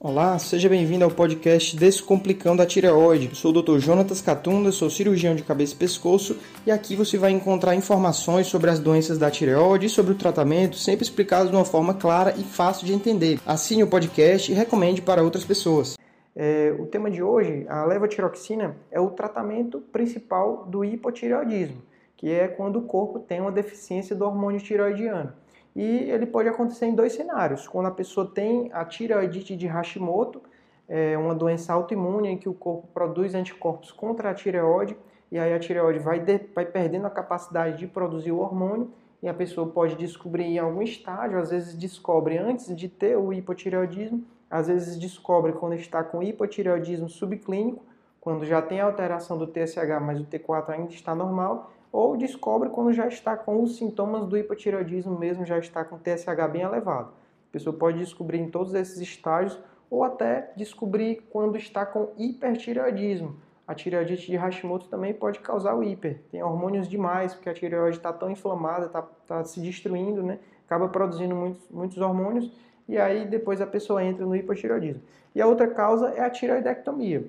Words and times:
Olá, 0.00 0.38
seja 0.38 0.68
bem-vindo 0.68 1.04
ao 1.04 1.10
podcast 1.10 1.76
Descomplicando 1.76 2.62
a 2.62 2.66
Tireoide. 2.66 3.34
Sou 3.34 3.50
o 3.50 3.60
Dr. 3.60 3.80
Jonatas 3.80 4.22
Catunda, 4.22 4.70
sou 4.70 4.88
cirurgião 4.88 5.34
de 5.34 5.42
cabeça 5.42 5.74
e 5.74 5.76
pescoço 5.76 6.38
e 6.64 6.70
aqui 6.70 6.94
você 6.94 7.18
vai 7.18 7.32
encontrar 7.32 7.74
informações 7.74 8.46
sobre 8.46 8.70
as 8.70 8.78
doenças 8.78 9.18
da 9.18 9.28
tireoide 9.28 9.86
e 9.86 9.88
sobre 9.88 10.12
o 10.12 10.14
tratamento, 10.14 10.76
sempre 10.76 11.02
explicados 11.02 11.50
de 11.50 11.56
uma 11.56 11.64
forma 11.64 11.94
clara 11.94 12.32
e 12.38 12.44
fácil 12.44 12.86
de 12.86 12.92
entender. 12.92 13.40
Assine 13.44 13.82
o 13.82 13.88
podcast 13.88 14.52
e 14.52 14.54
recomende 14.54 15.02
para 15.02 15.20
outras 15.20 15.44
pessoas. 15.44 15.98
É, 16.36 16.72
o 16.78 16.86
tema 16.86 17.10
de 17.10 17.20
hoje, 17.20 17.66
a 17.68 17.84
levotiroxina, 17.84 18.76
é 18.92 19.00
o 19.00 19.10
tratamento 19.10 19.80
principal 19.80 20.64
do 20.64 20.84
hipotireoidismo, 20.84 21.82
que 22.16 22.30
é 22.30 22.46
quando 22.46 22.78
o 22.78 22.82
corpo 22.82 23.18
tem 23.18 23.40
uma 23.40 23.50
deficiência 23.50 24.14
do 24.14 24.24
hormônio 24.24 24.60
tireoidiano. 24.60 25.32
E 25.78 26.10
ele 26.10 26.26
pode 26.26 26.48
acontecer 26.48 26.86
em 26.86 26.94
dois 26.96 27.12
cenários. 27.12 27.68
Quando 27.68 27.86
a 27.86 27.92
pessoa 27.92 28.26
tem 28.26 28.68
a 28.72 28.84
tireoidite 28.84 29.54
de 29.54 29.68
Hashimoto, 29.68 30.42
é 30.88 31.16
uma 31.16 31.36
doença 31.36 31.72
autoimune 31.72 32.30
em 32.30 32.36
que 32.36 32.48
o 32.48 32.52
corpo 32.52 32.88
produz 32.92 33.32
anticorpos 33.32 33.92
contra 33.92 34.30
a 34.30 34.34
tireoide, 34.34 34.96
e 35.30 35.38
aí 35.38 35.54
a 35.54 35.58
tireoide 35.60 36.00
vai, 36.00 36.18
de, 36.18 36.40
vai 36.52 36.66
perdendo 36.66 37.06
a 37.06 37.10
capacidade 37.10 37.78
de 37.78 37.86
produzir 37.86 38.32
o 38.32 38.40
hormônio, 38.40 38.90
e 39.22 39.28
a 39.28 39.34
pessoa 39.34 39.68
pode 39.68 39.94
descobrir 39.94 40.46
em 40.46 40.58
algum 40.58 40.82
estágio, 40.82 41.38
às 41.38 41.50
vezes 41.50 41.76
descobre 41.76 42.36
antes 42.36 42.74
de 42.74 42.88
ter 42.88 43.16
o 43.16 43.32
hipotireoidismo, 43.32 44.24
às 44.50 44.66
vezes 44.66 44.98
descobre 44.98 45.52
quando 45.52 45.74
está 45.74 46.02
com 46.02 46.20
hipotireoidismo 46.20 47.08
subclínico, 47.08 47.84
quando 48.20 48.44
já 48.44 48.60
tem 48.60 48.80
alteração 48.80 49.38
do 49.38 49.46
TSH, 49.46 50.00
mas 50.02 50.18
o 50.18 50.24
T4 50.24 50.70
ainda 50.70 50.90
está 50.90 51.14
normal, 51.14 51.70
ou 51.92 52.16
descobre 52.16 52.68
quando 52.68 52.92
já 52.92 53.06
está 53.06 53.36
com 53.36 53.62
os 53.62 53.76
sintomas 53.76 54.26
do 54.26 54.36
hipotireoidismo 54.36 55.18
mesmo, 55.18 55.44
já 55.44 55.58
está 55.58 55.84
com 55.84 55.98
TSH 55.98 56.50
bem 56.52 56.62
elevado. 56.62 57.08
A 57.48 57.52
pessoa 57.52 57.74
pode 57.74 57.98
descobrir 57.98 58.38
em 58.38 58.50
todos 58.50 58.74
esses 58.74 58.98
estágios 58.98 59.58
ou 59.90 60.04
até 60.04 60.52
descobrir 60.56 61.26
quando 61.30 61.56
está 61.56 61.86
com 61.86 62.10
hipertireoidismo. 62.18 63.36
A 63.66 63.74
tireoidite 63.74 64.30
de 64.30 64.36
Hashimoto 64.36 64.88
também 64.88 65.12
pode 65.12 65.40
causar 65.40 65.74
o 65.74 65.82
hiper. 65.82 66.20
Tem 66.30 66.42
hormônios 66.42 66.88
demais, 66.88 67.34
porque 67.34 67.50
a 67.50 67.54
tireoide 67.54 67.98
está 67.98 68.12
tão 68.12 68.30
inflamada, 68.30 68.86
está 68.86 69.02
tá 69.26 69.44
se 69.44 69.60
destruindo, 69.60 70.22
né? 70.22 70.38
acaba 70.68 70.88
produzindo 70.88 71.34
muitos, 71.34 71.66
muitos 71.70 71.98
hormônios 71.98 72.52
e 72.86 72.98
aí 72.98 73.26
depois 73.26 73.60
a 73.60 73.66
pessoa 73.66 74.04
entra 74.04 74.24
no 74.24 74.36
hipotireoidismo. 74.36 75.02
E 75.34 75.40
a 75.40 75.46
outra 75.46 75.68
causa 75.68 76.10
é 76.10 76.20
a 76.20 76.30
tireoidectomia. 76.30 77.24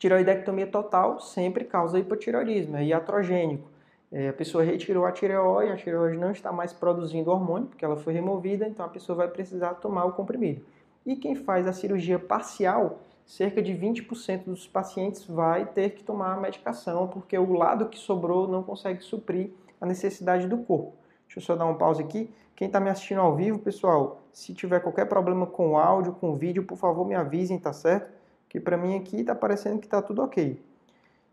Tireoidectomia 0.00 0.66
total 0.66 1.20
sempre 1.20 1.62
causa 1.62 1.98
hipotireoidismo, 1.98 2.74
é 2.78 2.84
iatrogênico. 2.84 3.68
É, 4.10 4.30
a 4.30 4.32
pessoa 4.32 4.64
retirou 4.64 5.04
a 5.04 5.12
tireoide, 5.12 5.72
a 5.72 5.76
tireoide 5.76 6.16
não 6.16 6.30
está 6.30 6.50
mais 6.50 6.72
produzindo 6.72 7.30
hormônio, 7.30 7.68
porque 7.68 7.84
ela 7.84 7.98
foi 7.98 8.14
removida, 8.14 8.66
então 8.66 8.86
a 8.86 8.88
pessoa 8.88 9.14
vai 9.14 9.28
precisar 9.28 9.74
tomar 9.74 10.06
o 10.06 10.12
comprimido. 10.12 10.64
E 11.04 11.16
quem 11.16 11.36
faz 11.36 11.66
a 11.66 11.74
cirurgia 11.74 12.18
parcial, 12.18 13.00
cerca 13.26 13.60
de 13.60 13.74
20% 13.74 14.44
dos 14.44 14.66
pacientes 14.66 15.26
vai 15.26 15.66
ter 15.66 15.90
que 15.90 16.02
tomar 16.02 16.32
a 16.32 16.40
medicação, 16.40 17.06
porque 17.06 17.36
o 17.36 17.52
lado 17.52 17.90
que 17.90 17.98
sobrou 17.98 18.48
não 18.48 18.62
consegue 18.62 19.02
suprir 19.02 19.50
a 19.78 19.84
necessidade 19.84 20.48
do 20.48 20.56
corpo. 20.56 20.94
Deixa 21.26 21.40
eu 21.40 21.42
só 21.42 21.54
dar 21.54 21.66
um 21.66 21.74
pause 21.74 22.02
aqui. 22.02 22.32
Quem 22.56 22.68
está 22.68 22.80
me 22.80 22.88
assistindo 22.88 23.20
ao 23.20 23.36
vivo, 23.36 23.58
pessoal, 23.58 24.22
se 24.32 24.54
tiver 24.54 24.80
qualquer 24.80 25.04
problema 25.04 25.46
com 25.46 25.72
o 25.72 25.76
áudio, 25.76 26.14
com 26.14 26.30
o 26.30 26.36
vídeo, 26.36 26.64
por 26.64 26.78
favor 26.78 27.06
me 27.06 27.14
avisem, 27.14 27.58
tá 27.58 27.74
certo? 27.74 28.18
Que 28.50 28.60
para 28.60 28.76
mim 28.76 28.96
aqui 28.96 29.20
está 29.20 29.34
parecendo 29.34 29.78
que 29.78 29.86
está 29.86 30.02
tudo 30.02 30.22
ok. 30.22 30.60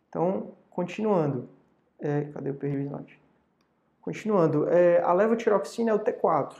Então, 0.07 0.51
continuando. 0.69 1.49
É, 1.99 2.25
cadê 2.25 2.51
o 2.51 2.53
slide? 2.53 3.19
Continuando, 3.99 4.69
é, 4.69 5.01
a 5.01 5.11
levotiroxina 5.11 5.89
é 5.89 5.93
o 5.93 5.99
T4. 5.99 6.53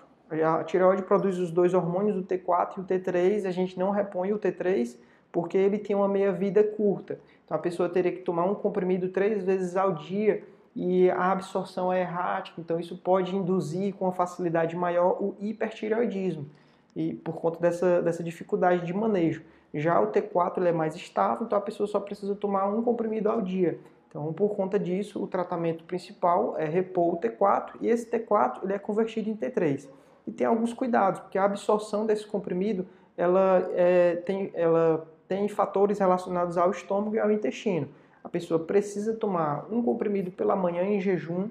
A 0.44 0.64
tireoide 0.64 1.04
produz 1.04 1.38
os 1.38 1.52
dois 1.52 1.74
hormônios, 1.74 2.18
o 2.18 2.24
T4 2.24 2.78
e 2.78 2.80
o 2.82 2.84
T3. 2.84 3.46
A 3.46 3.52
gente 3.52 3.78
não 3.80 3.92
repõe 3.92 4.34
o 4.34 4.40
T3 4.40 4.98
porque 5.32 5.58
ele 5.58 5.78
tem 5.78 5.96
uma 5.96 6.08
meia-vida 6.08 6.64
curta. 6.64 7.20
Então 7.46 7.56
a 7.56 7.60
pessoa 7.60 7.88
teria 7.88 8.12
que 8.12 8.24
tomar 8.24 8.46
um 8.46 8.56
comprimido 8.56 9.10
três 9.10 9.44
vezes 9.44 9.78
ao 9.78 9.94
dia 9.94 10.44
e 10.76 11.10
a 11.12 11.32
absorção 11.32 11.94
é 11.94 12.02
errática. 12.02 12.60
Então 12.60 12.80
isso 12.80 12.98
pode 12.98 13.36
induzir 13.36 13.94
com 13.94 14.06
uma 14.06 14.12
facilidade 14.12 14.76
maior 14.76 15.22
o 15.22 15.36
hipertireoidismo 15.40 16.50
e 16.96 17.14
por 17.14 17.36
conta 17.36 17.60
dessa, 17.60 18.02
dessa 18.02 18.24
dificuldade 18.24 18.84
de 18.84 18.92
manejo. 18.92 19.44
Já 19.74 20.00
o 20.00 20.12
T4 20.12 20.58
ele 20.58 20.70
é 20.70 20.72
mais 20.72 20.96
estável, 20.96 21.46
então 21.46 21.58
a 21.58 21.62
pessoa 21.62 21.88
só 21.88 22.00
precisa 22.00 22.36
tomar 22.36 22.68
um 22.68 22.82
comprimido 22.82 23.30
ao 23.30 23.42
dia. 23.42 23.80
Então, 24.10 24.32
por 24.34 24.56
conta 24.56 24.80
disso, 24.80 25.22
o 25.22 25.28
tratamento 25.28 25.84
principal 25.84 26.58
é 26.58 26.66
repor 26.66 27.14
o 27.14 27.18
T4 27.18 27.74
e 27.82 27.88
esse 27.88 28.10
T4 28.10 28.64
ele 28.64 28.74
é 28.74 28.80
convertido 28.80 29.30
em 29.30 29.36
T3. 29.36 29.88
E 30.26 30.32
tem 30.32 30.48
alguns 30.48 30.74
cuidados, 30.74 31.20
porque 31.20 31.38
a 31.38 31.44
absorção 31.44 32.06
desse 32.06 32.26
comprimido 32.26 32.88
ela, 33.18 33.70
é, 33.74 34.16
tem, 34.18 34.52
ela 34.54 35.08
tem 35.28 35.48
fatores 35.48 36.00
relacionados 36.00 36.58
ao 36.58 36.72
estômago 36.72 37.16
e 37.16 37.20
ao 37.20 37.32
intestino. 37.32 37.90
A 38.24 38.30
pessoa 38.30 38.60
precisa 38.60 39.14
tomar 39.14 39.66
um 39.72 39.82
comprimido 39.82 40.32
pela 40.32 40.56
manhã 40.56 40.84
em 40.84 41.00
jejum, 41.00 41.50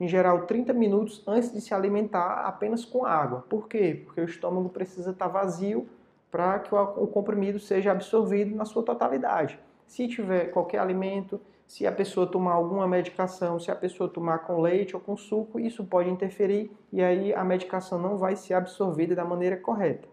em 0.00 0.08
geral 0.08 0.42
30 0.46 0.72
minutos 0.72 1.22
antes 1.26 1.52
de 1.52 1.60
se 1.60 1.72
alimentar 1.72 2.44
apenas 2.46 2.84
com 2.84 3.04
água. 3.04 3.44
Por 3.48 3.68
quê? 3.68 4.02
Porque 4.04 4.20
o 4.20 4.24
estômago 4.24 4.68
precisa 4.68 5.10
estar 5.10 5.28
vazio 5.28 5.86
para 6.34 6.58
que 6.58 6.74
o 6.74 7.06
comprimido 7.06 7.60
seja 7.60 7.92
absorvido 7.92 8.56
na 8.56 8.64
sua 8.64 8.82
totalidade. 8.82 9.56
Se 9.86 10.08
tiver 10.08 10.46
qualquer 10.46 10.80
alimento, 10.80 11.40
se 11.64 11.86
a 11.86 11.92
pessoa 11.92 12.26
tomar 12.26 12.54
alguma 12.54 12.88
medicação, 12.88 13.60
se 13.60 13.70
a 13.70 13.76
pessoa 13.76 14.08
tomar 14.08 14.38
com 14.38 14.60
leite 14.60 14.96
ou 14.96 15.00
com 15.00 15.16
suco, 15.16 15.60
isso 15.60 15.84
pode 15.84 16.10
interferir 16.10 16.72
e 16.92 17.00
aí 17.00 17.32
a 17.32 17.44
medicação 17.44 18.00
não 18.00 18.16
vai 18.16 18.34
ser 18.34 18.54
absorvida 18.54 19.14
da 19.14 19.24
maneira 19.24 19.56
correta. 19.56 20.08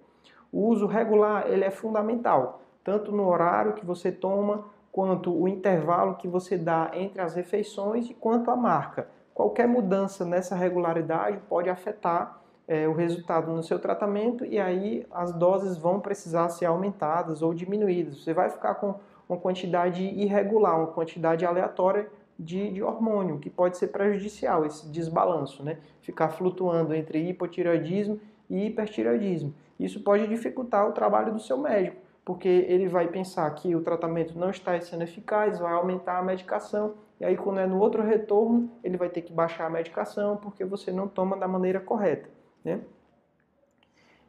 O 0.51 0.67
uso 0.67 0.85
regular 0.85 1.47
ele 1.47 1.63
é 1.63 1.71
fundamental, 1.71 2.61
tanto 2.83 3.11
no 3.11 3.27
horário 3.27 3.73
que 3.73 3.83
você 3.83 4.11
toma, 4.11 4.65
quanto 4.91 5.35
o 5.35 5.47
intervalo 5.47 6.17
que 6.17 6.27
você 6.27 6.55
dá 6.55 6.91
entre 6.93 7.19
as 7.19 7.33
refeições 7.33 8.07
e 8.11 8.13
quanto 8.13 8.51
a 8.51 8.55
marca. 8.55 9.07
Qualquer 9.33 9.67
mudança 9.67 10.23
nessa 10.23 10.55
regularidade 10.55 11.39
pode 11.49 11.67
afetar 11.67 12.40
é, 12.67 12.87
o 12.87 12.93
resultado 12.93 13.51
no 13.51 13.63
seu 13.63 13.79
tratamento 13.79 14.45
e 14.45 14.59
aí 14.59 15.05
as 15.11 15.33
doses 15.33 15.77
vão 15.77 15.99
precisar 15.99 16.49
ser 16.49 16.65
aumentadas 16.65 17.41
ou 17.41 17.53
diminuídas. 17.53 18.23
Você 18.23 18.33
vai 18.33 18.49
ficar 18.49 18.75
com 18.75 18.95
uma 19.27 19.37
quantidade 19.37 20.03
irregular, 20.03 20.77
uma 20.77 20.87
quantidade 20.87 21.45
aleatória 21.45 22.09
de, 22.37 22.71
de 22.71 22.81
hormônio, 22.81 23.39
que 23.39 23.49
pode 23.49 23.77
ser 23.77 23.87
prejudicial, 23.87 24.65
esse 24.65 24.87
desbalanço, 24.89 25.63
né? 25.63 25.77
Ficar 26.01 26.29
flutuando 26.29 26.93
entre 26.93 27.19
hipotireoidismo 27.29 28.19
e 28.49 28.65
hipertireoidismo. 28.65 29.53
Isso 29.79 30.03
pode 30.03 30.27
dificultar 30.27 30.87
o 30.87 30.91
trabalho 30.91 31.33
do 31.33 31.39
seu 31.39 31.57
médico, 31.57 31.97
porque 32.25 32.47
ele 32.47 32.87
vai 32.87 33.07
pensar 33.07 33.49
que 33.51 33.75
o 33.75 33.81
tratamento 33.81 34.37
não 34.37 34.49
está 34.49 34.79
sendo 34.81 35.03
eficaz, 35.03 35.59
vai 35.59 35.73
aumentar 35.73 36.17
a 36.17 36.23
medicação, 36.23 36.95
e 37.19 37.25
aí 37.25 37.37
quando 37.37 37.59
é 37.59 37.67
no 37.67 37.79
outro 37.79 38.01
retorno, 38.03 38.69
ele 38.83 38.97
vai 38.97 39.09
ter 39.09 39.21
que 39.21 39.31
baixar 39.31 39.67
a 39.67 39.69
medicação 39.69 40.37
porque 40.37 40.65
você 40.65 40.91
não 40.91 41.07
toma 41.07 41.37
da 41.37 41.47
maneira 41.47 41.79
correta. 41.79 42.29
Né? 42.63 42.79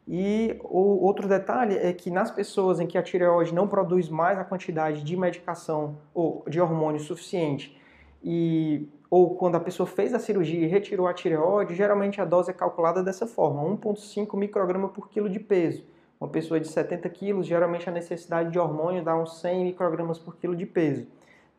E 0.07 0.59
o 0.63 1.05
outro 1.05 1.27
detalhe 1.27 1.77
é 1.77 1.93
que 1.93 2.09
nas 2.09 2.29
pessoas 2.29 2.79
em 2.79 2.87
que 2.87 2.97
a 2.97 3.03
tireoide 3.03 3.53
não 3.53 3.67
produz 3.67 4.09
mais 4.09 4.37
a 4.37 4.43
quantidade 4.43 5.03
de 5.03 5.15
medicação 5.15 5.97
ou 6.13 6.43
de 6.47 6.59
hormônio 6.59 6.99
suficiente 6.99 7.79
e 8.21 8.89
ou 9.09 9.35
quando 9.35 9.55
a 9.55 9.59
pessoa 9.59 9.85
fez 9.85 10.11
a 10.11 10.17
cirurgia 10.17 10.65
e 10.65 10.65
retirou 10.65 11.05
a 11.05 11.13
tireoide, 11.13 11.75
geralmente 11.75 12.19
a 12.19 12.25
dose 12.25 12.49
é 12.49 12.53
calculada 12.53 13.03
dessa 13.03 13.27
forma, 13.27 13.61
1,5 13.61 14.35
micrograma 14.35 14.89
por 14.89 15.07
quilo 15.07 15.29
de 15.29 15.39
peso. 15.39 15.85
Uma 16.19 16.27
pessoa 16.27 16.59
de 16.59 16.67
70 16.67 17.07
quilos, 17.09 17.45
geralmente 17.45 17.87
a 17.87 17.91
necessidade 17.91 18.49
de 18.49 18.57
hormônio 18.57 19.03
dá 19.03 19.15
uns 19.15 19.39
100 19.39 19.65
microgramas 19.65 20.17
por 20.17 20.35
quilo 20.37 20.55
de 20.55 20.65
peso. 20.65 21.05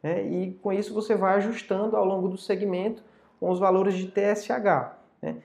Né? 0.02 0.26
E 0.26 0.54
com 0.54 0.72
isso 0.72 0.92
você 0.92 1.14
vai 1.14 1.36
ajustando 1.36 1.96
ao 1.96 2.04
longo 2.04 2.28
do 2.28 2.36
segmento 2.36 3.04
com 3.38 3.48
os 3.50 3.60
valores 3.60 3.94
de 3.94 4.08
TSH. 4.08 4.96
Né? 5.22 5.36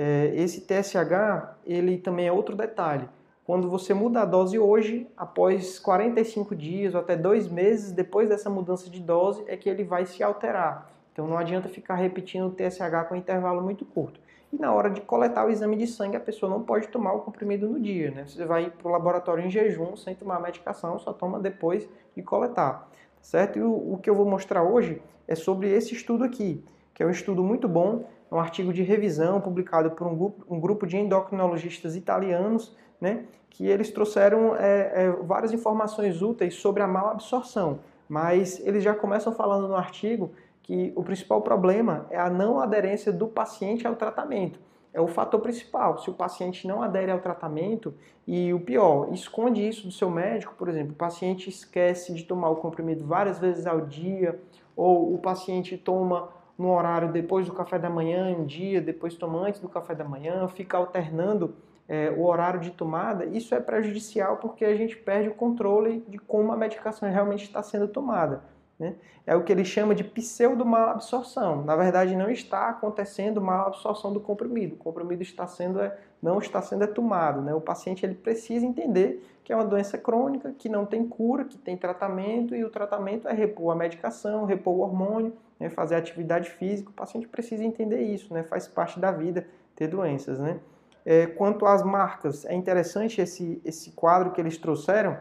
É, 0.00 0.32
esse 0.36 0.60
TSH, 0.60 1.56
ele 1.66 1.98
também 1.98 2.28
é 2.28 2.32
outro 2.32 2.54
detalhe. 2.54 3.08
Quando 3.44 3.68
você 3.68 3.92
muda 3.92 4.20
a 4.20 4.24
dose 4.24 4.56
hoje, 4.56 5.08
após 5.16 5.80
45 5.80 6.54
dias 6.54 6.94
ou 6.94 7.00
até 7.00 7.16
dois 7.16 7.48
meses 7.48 7.90
depois 7.90 8.28
dessa 8.28 8.48
mudança 8.48 8.88
de 8.88 9.00
dose, 9.00 9.42
é 9.48 9.56
que 9.56 9.68
ele 9.68 9.82
vai 9.82 10.06
se 10.06 10.22
alterar. 10.22 10.88
Então 11.12 11.26
não 11.26 11.36
adianta 11.36 11.68
ficar 11.68 11.96
repetindo 11.96 12.46
o 12.46 12.50
TSH 12.52 13.08
com 13.08 13.16
um 13.16 13.18
intervalo 13.18 13.60
muito 13.60 13.84
curto. 13.84 14.20
E 14.52 14.56
na 14.56 14.72
hora 14.72 14.88
de 14.88 15.00
coletar 15.00 15.44
o 15.44 15.50
exame 15.50 15.74
de 15.74 15.88
sangue, 15.88 16.16
a 16.16 16.20
pessoa 16.20 16.48
não 16.48 16.62
pode 16.62 16.86
tomar 16.86 17.14
o 17.14 17.22
comprimido 17.22 17.68
no 17.68 17.80
dia. 17.80 18.12
Né? 18.12 18.24
Você 18.24 18.44
vai 18.44 18.70
para 18.70 18.86
o 18.86 18.92
laboratório 18.92 19.44
em 19.44 19.50
jejum, 19.50 19.96
sem 19.96 20.14
tomar 20.14 20.36
a 20.36 20.40
medicação, 20.40 20.96
só 21.00 21.12
toma 21.12 21.40
depois 21.40 21.88
de 22.14 22.22
coletar. 22.22 22.88
Certo? 23.20 23.58
E 23.58 23.62
o, 23.62 23.94
o 23.94 23.98
que 23.98 24.08
eu 24.08 24.14
vou 24.14 24.24
mostrar 24.24 24.62
hoje 24.62 25.02
é 25.26 25.34
sobre 25.34 25.68
esse 25.72 25.92
estudo 25.92 26.22
aqui, 26.22 26.64
que 26.98 27.02
é 27.04 27.06
um 27.06 27.10
estudo 27.10 27.44
muito 27.44 27.68
bom 27.68 28.06
é 28.28 28.34
um 28.34 28.40
artigo 28.40 28.72
de 28.72 28.82
revisão 28.82 29.40
publicado 29.40 29.92
por 29.92 30.04
um 30.04 30.16
grupo, 30.16 30.44
um 30.52 30.58
grupo 30.58 30.84
de 30.84 30.96
endocrinologistas 30.96 31.94
italianos, 31.94 32.76
né, 33.00 33.22
que 33.48 33.68
eles 33.68 33.92
trouxeram 33.92 34.56
é, 34.56 35.04
é, 35.04 35.10
várias 35.22 35.52
informações 35.52 36.20
úteis 36.20 36.54
sobre 36.54 36.82
a 36.82 36.88
mal 36.88 37.10
absorção, 37.10 37.78
mas 38.08 38.58
eles 38.66 38.82
já 38.82 38.96
começam 38.96 39.32
falando 39.32 39.68
no 39.68 39.76
artigo 39.76 40.32
que 40.60 40.92
o 40.96 41.04
principal 41.04 41.40
problema 41.40 42.04
é 42.10 42.18
a 42.18 42.28
não 42.28 42.58
aderência 42.58 43.12
do 43.12 43.28
paciente 43.28 43.86
ao 43.86 43.94
tratamento. 43.94 44.58
é 44.92 45.00
o 45.00 45.06
fator 45.06 45.38
principal. 45.38 45.98
Se 45.98 46.10
o 46.10 46.14
paciente 46.14 46.66
não 46.66 46.82
adere 46.82 47.12
ao 47.12 47.20
tratamento 47.20 47.94
e 48.26 48.52
o 48.52 48.58
pior, 48.58 49.12
esconde 49.12 49.66
isso 49.66 49.86
do 49.86 49.92
seu 49.92 50.10
médico, 50.10 50.54
por 50.58 50.68
exemplo, 50.68 50.94
o 50.94 50.96
paciente 50.96 51.48
esquece 51.48 52.12
de 52.12 52.24
tomar 52.24 52.50
o 52.50 52.56
comprimido 52.56 53.06
várias 53.06 53.38
vezes 53.38 53.66
ao 53.68 53.82
dia, 53.82 54.40
ou 54.74 55.14
o 55.14 55.18
paciente 55.18 55.76
toma 55.76 56.28
no 56.58 56.72
horário 56.72 57.12
depois 57.12 57.46
do 57.46 57.52
café 57.52 57.78
da 57.78 57.88
manhã, 57.88 58.34
um 58.36 58.44
dia, 58.44 58.80
depois 58.80 59.14
toma 59.14 59.38
antes 59.46 59.60
do 59.60 59.68
café 59.68 59.94
da 59.94 60.04
manhã, 60.04 60.48
fica 60.48 60.76
alternando 60.76 61.54
é, 61.88 62.10
o 62.10 62.24
horário 62.24 62.60
de 62.60 62.70
tomada, 62.70 63.24
isso 63.24 63.54
é 63.54 63.60
prejudicial 63.60 64.36
porque 64.36 64.64
a 64.64 64.76
gente 64.76 64.96
perde 64.96 65.28
o 65.28 65.34
controle 65.34 66.04
de 66.08 66.18
como 66.18 66.52
a 66.52 66.56
medicação 66.56 67.08
realmente 67.10 67.44
está 67.44 67.62
sendo 67.62 67.88
tomada. 67.88 68.42
Né? 68.78 68.94
É 69.26 69.34
o 69.34 69.42
que 69.42 69.50
ele 69.50 69.64
chama 69.64 69.94
de 69.94 70.04
pseudo-malabsorção. 70.04 71.64
Na 71.64 71.74
verdade, 71.74 72.14
não 72.14 72.30
está 72.30 72.68
acontecendo 72.68 73.40
malabsorção 73.40 74.12
do 74.12 74.20
comprimido. 74.20 74.74
O 74.74 74.78
comprimido 74.78 75.22
está 75.22 75.46
sendo, 75.46 75.80
é, 75.80 75.98
não 76.22 76.38
está 76.38 76.62
sendo 76.62 76.86
tomado. 76.86 77.42
Né? 77.42 77.52
O 77.52 77.60
paciente 77.60 78.06
ele 78.06 78.14
precisa 78.14 78.64
entender 78.64 79.22
que 79.42 79.52
é 79.52 79.56
uma 79.56 79.64
doença 79.64 79.98
crônica, 79.98 80.54
que 80.56 80.68
não 80.68 80.86
tem 80.86 81.06
cura, 81.06 81.44
que 81.44 81.58
tem 81.58 81.76
tratamento, 81.76 82.54
e 82.54 82.62
o 82.62 82.70
tratamento 82.70 83.26
é 83.26 83.32
repor 83.32 83.72
a 83.72 83.76
medicação, 83.76 84.44
repor 84.44 84.74
o 84.76 84.80
hormônio, 84.80 85.32
né? 85.58 85.68
fazer 85.68 85.96
atividade 85.96 86.50
física. 86.50 86.90
O 86.90 86.92
paciente 86.92 87.26
precisa 87.26 87.64
entender 87.64 88.02
isso, 88.02 88.32
né? 88.32 88.44
faz 88.44 88.68
parte 88.68 89.00
da 89.00 89.10
vida 89.10 89.46
ter 89.74 89.88
doenças. 89.88 90.38
Né? 90.38 90.60
É, 91.04 91.26
quanto 91.26 91.66
às 91.66 91.82
marcas, 91.82 92.44
é 92.44 92.54
interessante 92.54 93.20
esse, 93.20 93.60
esse 93.64 93.90
quadro 93.90 94.30
que 94.30 94.40
eles 94.40 94.56
trouxeram, 94.56 95.18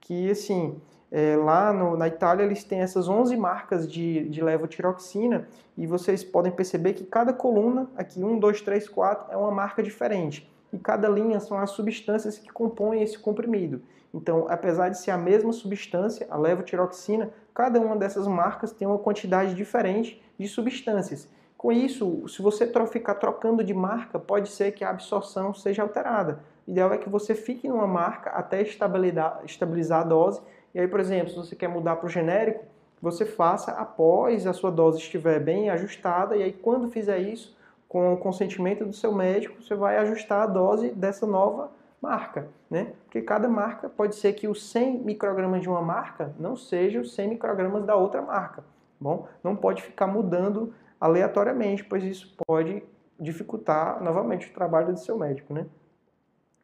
que 0.00 0.30
assim, 0.30 0.80
é, 1.10 1.36
lá 1.36 1.72
no, 1.72 1.96
na 1.96 2.06
Itália 2.06 2.44
eles 2.44 2.64
têm 2.64 2.80
essas 2.80 3.08
11 3.08 3.36
marcas 3.36 3.90
de, 3.90 4.28
de 4.28 4.42
levotiroxina 4.42 5.48
e 5.76 5.86
vocês 5.86 6.22
podem 6.22 6.52
perceber 6.52 6.92
que 6.92 7.04
cada 7.04 7.32
coluna, 7.32 7.88
aqui 7.96 8.22
1, 8.22 8.38
2, 8.38 8.60
3, 8.60 8.88
4, 8.88 9.32
é 9.32 9.36
uma 9.36 9.50
marca 9.50 9.82
diferente. 9.82 10.50
E 10.72 10.78
cada 10.78 11.08
linha 11.08 11.40
são 11.40 11.58
as 11.58 11.70
substâncias 11.70 12.38
que 12.38 12.48
compõem 12.48 13.02
esse 13.02 13.18
comprimido. 13.18 13.80
Então, 14.12 14.46
apesar 14.48 14.90
de 14.90 14.98
ser 14.98 15.10
a 15.10 15.16
mesma 15.16 15.52
substância, 15.52 16.26
a 16.30 16.36
levotiroxina, 16.36 17.30
cada 17.54 17.80
uma 17.80 17.96
dessas 17.96 18.26
marcas 18.26 18.72
tem 18.72 18.86
uma 18.86 18.98
quantidade 18.98 19.54
diferente 19.54 20.22
de 20.38 20.46
substâncias. 20.46 21.28
Com 21.56 21.72
isso, 21.72 22.26
se 22.28 22.40
você 22.40 22.70
ficar 22.86 23.16
trocando 23.16 23.64
de 23.64 23.74
marca, 23.74 24.18
pode 24.18 24.48
ser 24.48 24.72
que 24.72 24.84
a 24.84 24.90
absorção 24.90 25.52
seja 25.52 25.82
alterada. 25.82 26.40
O 26.66 26.70
ideal 26.70 26.92
é 26.92 26.98
que 26.98 27.08
você 27.08 27.34
fique 27.34 27.66
numa 27.66 27.86
marca 27.86 28.30
até 28.30 28.62
estabilizar 28.62 30.00
a 30.00 30.04
dose 30.04 30.40
e 30.74 30.80
aí, 30.80 30.88
por 30.88 31.00
exemplo, 31.00 31.30
se 31.30 31.36
você 31.36 31.56
quer 31.56 31.68
mudar 31.68 31.96
para 31.96 32.06
o 32.06 32.10
genérico, 32.10 32.64
você 33.00 33.24
faça 33.24 33.72
após 33.72 34.46
a 34.46 34.52
sua 34.52 34.70
dose 34.70 34.98
estiver 34.98 35.40
bem 35.40 35.70
ajustada, 35.70 36.36
e 36.36 36.42
aí 36.42 36.52
quando 36.52 36.88
fizer 36.88 37.18
isso, 37.18 37.56
com 37.88 38.12
o 38.12 38.16
consentimento 38.18 38.84
do 38.84 38.92
seu 38.92 39.14
médico, 39.14 39.62
você 39.62 39.74
vai 39.74 39.96
ajustar 39.96 40.42
a 40.42 40.46
dose 40.46 40.90
dessa 40.90 41.26
nova 41.26 41.70
marca, 42.02 42.48
né? 42.70 42.92
Porque 43.04 43.22
cada 43.22 43.48
marca 43.48 43.88
pode 43.88 44.14
ser 44.14 44.34
que 44.34 44.46
os 44.46 44.70
100 44.70 44.98
microgramas 44.98 45.62
de 45.62 45.68
uma 45.68 45.80
marca 45.80 46.34
não 46.38 46.54
seja 46.54 47.00
os 47.00 47.14
100 47.14 47.28
microgramas 47.30 47.84
da 47.84 47.96
outra 47.96 48.20
marca, 48.20 48.62
bom? 49.00 49.26
Não 49.42 49.56
pode 49.56 49.82
ficar 49.82 50.06
mudando 50.06 50.74
aleatoriamente, 51.00 51.82
pois 51.82 52.04
isso 52.04 52.34
pode 52.46 52.82
dificultar 53.18 54.02
novamente 54.02 54.48
o 54.48 54.52
trabalho 54.52 54.92
do 54.92 54.98
seu 54.98 55.18
médico, 55.18 55.54
né? 55.54 55.66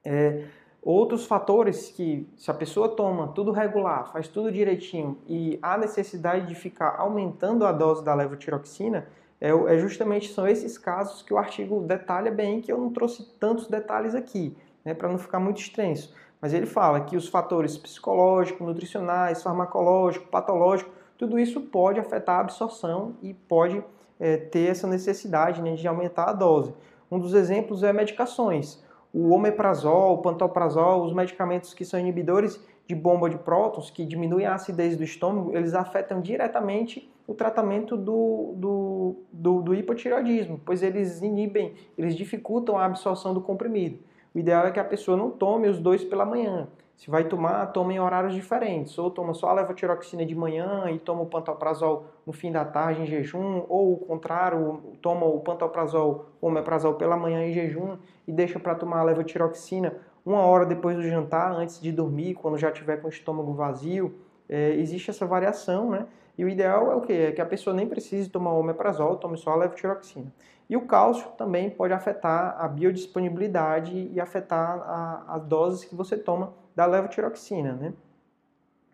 É, 0.05 0.45
Outros 0.85 1.25
fatores 1.25 1.89
que, 1.89 2.29
se 2.37 2.51
a 2.51 2.55
pessoa 2.55 2.91
toma 2.91 3.29
tudo 3.29 3.51
regular, 3.51 4.13
faz 4.13 4.29
tudo 4.29 4.53
direitinho 4.53 5.17
e 5.27 5.59
há 5.63 5.79
necessidade 5.79 6.47
de 6.47 6.55
ficar 6.55 6.97
aumentando 6.99 7.65
a 7.65 7.73
dose 7.73 8.05
da 8.05 8.15
levotiroxina, 8.15 9.09
é, 9.41 9.49
é 9.49 9.79
justamente 9.79 10.31
são 10.31 10.47
esses 10.47 10.77
casos 10.77 11.23
que 11.23 11.33
o 11.33 11.39
artigo 11.39 11.81
detalha 11.81 12.31
bem, 12.31 12.61
que 12.61 12.71
eu 12.71 12.77
não 12.77 12.91
trouxe 12.91 13.25
tantos 13.41 13.67
detalhes 13.67 14.15
aqui, 14.15 14.55
né, 14.85 14.93
para 14.93 15.09
não 15.09 15.17
ficar 15.17 15.41
muito 15.41 15.59
extenso. 15.59 16.15
Mas 16.39 16.53
ele 16.53 16.67
fala 16.67 17.01
que 17.01 17.17
os 17.17 17.29
fatores 17.29 17.79
psicológicos, 17.79 18.67
nutricionais, 18.67 19.43
farmacológicos, 19.43 20.29
patológicos, 20.29 20.93
tudo 21.17 21.39
isso 21.39 21.63
pode 21.63 21.99
afetar 21.99 22.37
a 22.37 22.41
absorção 22.41 23.17
e 23.23 23.33
pode 23.33 23.83
é, 24.21 24.37
ter 24.37 24.69
essa 24.71 24.87
necessidade 24.87 25.63
né, 25.63 25.77
de 25.77 25.89
aumentar 25.89 26.25
a 26.25 26.33
dose. 26.35 26.75
Um 27.11 27.19
dos 27.19 27.33
exemplos 27.33 27.83
é 27.83 27.91
medicações 27.91 28.84
o 29.15 29.31
omeprazol, 29.31 30.15
o 30.15 30.19
pantoprazol, 30.19 31.05
os 31.05 31.13
medicamentos 31.13 31.73
que 31.73 31.85
são 31.85 32.01
inibidores 32.01 32.61
de 32.87 32.97
bomba 32.97 33.31
de 33.31 33.39
prótons, 33.39 33.89
que 33.89 34.05
diminuem 34.05 34.45
a 34.45 34.55
acidez 34.55 34.97
do 34.97 35.05
estômago, 35.05 35.57
eles 35.57 35.73
afetam 35.73 36.21
diretamente 36.21 37.09
o 37.27 37.33
tratamento 37.33 37.97
do, 37.97 38.53
do, 38.57 39.17
do, 39.33 39.63
do 39.63 39.75
hipotireoidismo, 39.75 40.61
pois 40.67 40.83
eles 40.83 41.23
inibem, 41.23 41.75
eles 41.97 42.17
dificultam 42.17 42.77
a 42.77 42.85
absorção 42.85 43.33
do 43.33 43.41
comprimido. 43.41 43.99
O 44.35 44.39
ideal 44.39 44.67
é 44.67 44.73
que 44.73 44.81
a 44.81 44.85
pessoa 44.85 45.17
não 45.17 45.31
tome 45.31 45.69
os 45.69 45.79
dois 45.79 46.03
pela 46.03 46.27
manhã. 46.27 46.67
Se 46.97 47.11
vai 47.11 47.25
tomar, 47.25 47.67
toma 47.67 47.93
em 47.93 47.99
horários 47.99 48.35
diferentes. 48.35 48.97
Ou 48.99 49.11
toma 49.11 49.35
só 49.35 49.49
a 49.49 49.53
levotiroxina 49.53 50.25
de 50.25 50.35
manhã 50.35 50.91
e 50.91 50.99
toma 50.99 51.23
o 51.23 51.27
pantoprazol 51.27 52.07
no 52.25 52.33
fim 52.33 52.53
da 52.53 52.65
tarde 52.65 53.03
em 53.03 53.07
jejum, 53.07 53.65
ou 53.69 53.95
o 53.95 53.97
contrário, 53.99 54.81
toma 55.03 55.27
o 55.27 55.41
pantoprazol 55.41 56.27
ou 56.41 56.51
omeprazol 56.51 56.95
pela 56.95 57.17
manhã 57.17 57.45
em 57.45 57.53
jejum 57.53 57.97
e 58.27 58.33
deixa 58.33 58.59
para 58.59 58.75
tomar 58.75 59.01
a 59.01 59.03
levotiroxina 59.03 59.95
uma 60.25 60.41
hora 60.41 60.65
depois 60.65 60.97
do 60.97 61.03
jantar, 61.03 61.53
antes 61.53 61.81
de 61.81 61.93
dormir, 61.93 62.35
quando 62.35 62.57
já 62.57 62.71
tiver 62.71 62.97
com 62.97 63.09
o 63.09 63.11
estômago 63.11 63.53
vazio. 63.53 64.15
É, 64.49 64.71
existe 64.75 65.11
essa 65.11 65.27
variação, 65.27 65.91
né? 65.91 66.07
E 66.37 66.45
o 66.45 66.49
ideal 66.49 66.91
é 66.91 66.95
o 66.95 67.01
quê? 67.01 67.13
É 67.29 67.33
que 67.33 67.41
a 67.41 67.47
pessoa 67.47 67.75
nem 67.75 67.87
precise 67.87 68.29
tomar 68.29 68.53
omeprazol, 68.53 69.17
tome 69.17 69.37
só 69.37 69.51
a 69.51 69.57
levotiroxina. 69.57 70.33
E 70.69 70.77
o 70.77 70.87
cálcio 70.87 71.29
também 71.37 71.69
pode 71.71 71.93
afetar 71.93 72.57
a 72.59 72.67
biodisponibilidade 72.67 74.11
e 74.13 74.19
afetar 74.19 75.25
as 75.29 75.45
doses 75.45 75.85
que 75.85 75.95
você 75.95 76.17
toma 76.17 76.55
da 76.75 76.87
levotiroxina. 76.87 77.73
Né? 77.75 77.93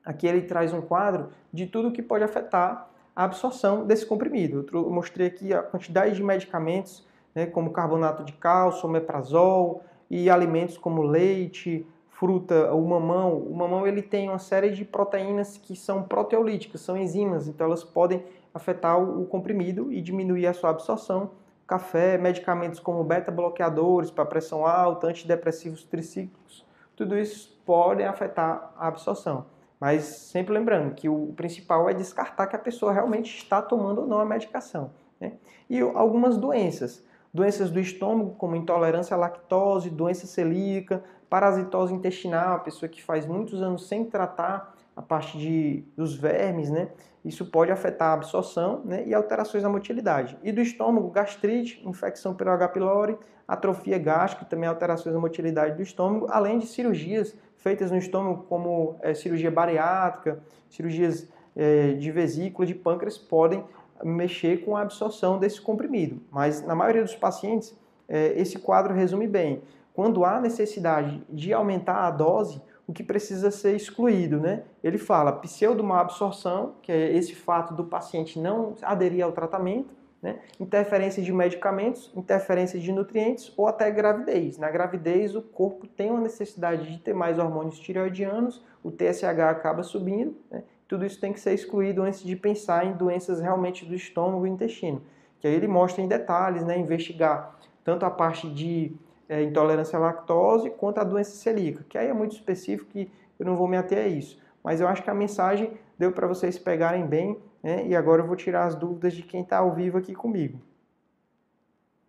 Aqui 0.04 0.26
ele 0.26 0.42
traz 0.42 0.72
um 0.72 0.80
quadro 0.80 1.30
de 1.52 1.66
tudo 1.66 1.92
que 1.92 2.02
pode 2.02 2.24
afetar 2.24 2.88
a 3.14 3.24
absorção 3.24 3.86
desse 3.86 4.06
comprimido. 4.06 4.66
Eu 4.72 4.90
mostrei 4.90 5.26
aqui 5.26 5.52
a 5.52 5.62
quantidade 5.62 6.14
de 6.14 6.22
medicamentos, 6.22 7.06
né, 7.34 7.46
como 7.46 7.70
carbonato 7.70 8.24
de 8.24 8.32
cálcio, 8.32 8.88
omeprazol 8.88 9.82
e 10.08 10.30
alimentos 10.30 10.78
como 10.78 11.02
leite, 11.02 11.86
fruta, 12.08 12.72
o 12.74 12.86
mamão. 12.86 13.38
O 13.38 13.54
mamão 13.54 13.86
ele 13.86 14.02
tem 14.02 14.28
uma 14.28 14.38
série 14.38 14.70
de 14.70 14.84
proteínas 14.84 15.56
que 15.56 15.74
são 15.74 16.02
proteolíticas, 16.02 16.80
são 16.80 16.96
enzimas, 16.96 17.48
então 17.48 17.66
elas 17.66 17.84
podem 17.84 18.24
afetar 18.52 19.00
o 19.00 19.24
comprimido 19.26 19.92
e 19.92 20.00
diminuir 20.00 20.46
a 20.46 20.52
sua 20.52 20.70
absorção. 20.70 21.30
Café, 21.66 22.18
medicamentos 22.18 22.80
como 22.80 23.04
beta-bloqueadores 23.04 24.10
para 24.10 24.24
pressão 24.24 24.66
alta, 24.66 25.06
antidepressivos 25.06 25.84
tricíclicos, 25.84 26.66
tudo 27.00 27.16
isso 27.16 27.58
pode 27.64 28.02
afetar 28.02 28.74
a 28.76 28.88
absorção. 28.88 29.46
Mas 29.80 30.04
sempre 30.04 30.52
lembrando 30.52 30.94
que 30.94 31.08
o 31.08 31.32
principal 31.34 31.88
é 31.88 31.94
descartar 31.94 32.46
que 32.46 32.54
a 32.54 32.58
pessoa 32.58 32.92
realmente 32.92 33.34
está 33.38 33.62
tomando 33.62 34.02
ou 34.02 34.06
não 34.06 34.20
a 34.20 34.24
medicação. 34.26 34.90
Né? 35.18 35.32
E 35.70 35.80
algumas 35.80 36.36
doenças. 36.36 37.02
Doenças 37.32 37.70
do 37.70 37.80
estômago, 37.80 38.34
como 38.36 38.54
intolerância 38.54 39.14
à 39.14 39.18
lactose, 39.18 39.88
doença 39.88 40.26
celíaca, 40.26 41.02
parasitose 41.30 41.94
intestinal, 41.94 42.56
a 42.56 42.58
pessoa 42.58 42.86
que 42.86 43.02
faz 43.02 43.24
muitos 43.24 43.62
anos 43.62 43.88
sem 43.88 44.04
tratar 44.04 44.76
a 45.00 45.02
parte 45.02 45.38
de, 45.38 45.82
dos 45.96 46.14
vermes, 46.14 46.68
né? 46.68 46.90
Isso 47.24 47.46
pode 47.46 47.72
afetar 47.72 48.10
a 48.10 48.12
absorção 48.12 48.82
né? 48.84 49.02
e 49.06 49.14
alterações 49.14 49.62
na 49.62 49.68
motilidade. 49.70 50.36
E 50.42 50.52
do 50.52 50.60
estômago, 50.60 51.10
gastrite, 51.10 51.82
infecção 51.88 52.34
pelo 52.34 52.50
H. 52.50 52.68
pylori, 52.68 53.16
atrofia 53.48 53.98
gástrica, 53.98 54.44
também 54.44 54.68
alterações 54.68 55.14
na 55.14 55.20
motilidade 55.20 55.74
do 55.74 55.82
estômago, 55.82 56.26
além 56.28 56.58
de 56.58 56.66
cirurgias 56.66 57.34
feitas 57.56 57.90
no 57.90 57.96
estômago, 57.96 58.44
como 58.46 58.96
é, 59.00 59.14
cirurgia 59.14 59.50
bariátrica, 59.50 60.38
cirurgias 60.68 61.26
é, 61.56 61.92
de 61.92 62.10
vesícula, 62.12 62.66
de 62.66 62.74
pâncreas, 62.74 63.16
podem 63.16 63.64
mexer 64.04 64.64
com 64.66 64.76
a 64.76 64.82
absorção 64.82 65.38
desse 65.38 65.62
comprimido. 65.62 66.20
Mas 66.30 66.62
na 66.62 66.74
maioria 66.74 67.02
dos 67.02 67.16
pacientes, 67.16 67.74
é, 68.06 68.38
esse 68.38 68.58
quadro 68.58 68.92
resume 68.92 69.26
bem. 69.26 69.62
Quando 69.94 70.26
há 70.26 70.38
necessidade 70.40 71.22
de 71.28 71.54
aumentar 71.54 72.06
a 72.06 72.10
dose, 72.10 72.60
o 72.90 72.92
que 72.92 73.04
precisa 73.04 73.52
ser 73.52 73.76
excluído, 73.76 74.40
né? 74.40 74.64
Ele 74.82 74.98
fala 74.98 75.30
pseudomalabsorção, 75.30 76.74
que 76.82 76.90
é 76.90 77.16
esse 77.16 77.36
fato 77.36 77.72
do 77.72 77.84
paciente 77.84 78.36
não 78.36 78.74
aderir 78.82 79.24
ao 79.24 79.30
tratamento, 79.30 79.94
né? 80.20 80.40
interferência 80.58 81.22
de 81.22 81.32
medicamentos, 81.32 82.10
interferência 82.16 82.80
de 82.80 82.90
nutrientes 82.90 83.52
ou 83.56 83.68
até 83.68 83.88
gravidez. 83.92 84.58
Na 84.58 84.68
gravidez, 84.72 85.36
o 85.36 85.40
corpo 85.40 85.86
tem 85.86 86.10
uma 86.10 86.20
necessidade 86.20 86.90
de 86.90 86.98
ter 86.98 87.14
mais 87.14 87.38
hormônios 87.38 87.78
tireoidianos, 87.78 88.60
o 88.82 88.90
TSH 88.90 89.40
acaba 89.48 89.84
subindo, 89.84 90.36
né? 90.50 90.64
tudo 90.88 91.06
isso 91.06 91.20
tem 91.20 91.32
que 91.32 91.38
ser 91.38 91.54
excluído 91.54 92.02
antes 92.02 92.24
de 92.24 92.34
pensar 92.34 92.84
em 92.84 92.94
doenças 92.94 93.40
realmente 93.40 93.84
do 93.86 93.94
estômago 93.94 94.44
e 94.48 94.50
intestino. 94.50 95.00
Que 95.38 95.46
aí 95.46 95.54
ele 95.54 95.68
mostra 95.68 96.02
em 96.02 96.08
detalhes, 96.08 96.64
né? 96.64 96.76
investigar 96.76 97.56
tanto 97.84 98.04
a 98.04 98.10
parte 98.10 98.50
de 98.50 98.92
é, 99.30 99.44
intolerância 99.44 99.96
à 99.96 100.00
lactose 100.00 100.70
quanto 100.70 100.98
a 100.98 101.04
doença 101.04 101.30
celíaca, 101.30 101.84
que 101.88 101.96
aí 101.96 102.08
é 102.08 102.12
muito 102.12 102.32
específico 102.32 102.90
e 102.98 103.08
eu 103.38 103.46
não 103.46 103.54
vou 103.54 103.68
me 103.68 103.76
ater 103.76 103.98
a 103.98 104.08
isso. 104.08 104.36
Mas 104.62 104.80
eu 104.80 104.88
acho 104.88 105.04
que 105.04 105.08
a 105.08 105.14
mensagem 105.14 105.72
deu 105.96 106.10
para 106.10 106.26
vocês 106.26 106.58
pegarem 106.58 107.06
bem 107.06 107.38
né? 107.62 107.86
e 107.86 107.94
agora 107.94 108.22
eu 108.22 108.26
vou 108.26 108.34
tirar 108.34 108.64
as 108.64 108.74
dúvidas 108.74 109.12
de 109.12 109.22
quem 109.22 109.42
está 109.42 109.58
ao 109.58 109.72
vivo 109.72 109.96
aqui 109.96 110.16
comigo. 110.16 110.60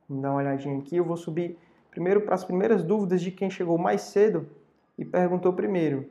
Vamos 0.10 0.24
dar 0.24 0.32
uma 0.32 0.40
olhadinha 0.40 0.80
aqui. 0.80 0.98
Eu 0.98 1.06
vou 1.06 1.16
subir 1.16 1.60
primeiro 1.92 2.22
para 2.22 2.34
as 2.34 2.44
primeiras 2.44 2.84
dúvidas 2.84 3.22
de 3.22 3.30
quem 3.30 3.52
chegou 3.52 3.78
mais 3.78 4.02
cedo 4.02 4.50
e 4.98 5.06
perguntou 5.06 5.54
primeiro. 5.54 6.10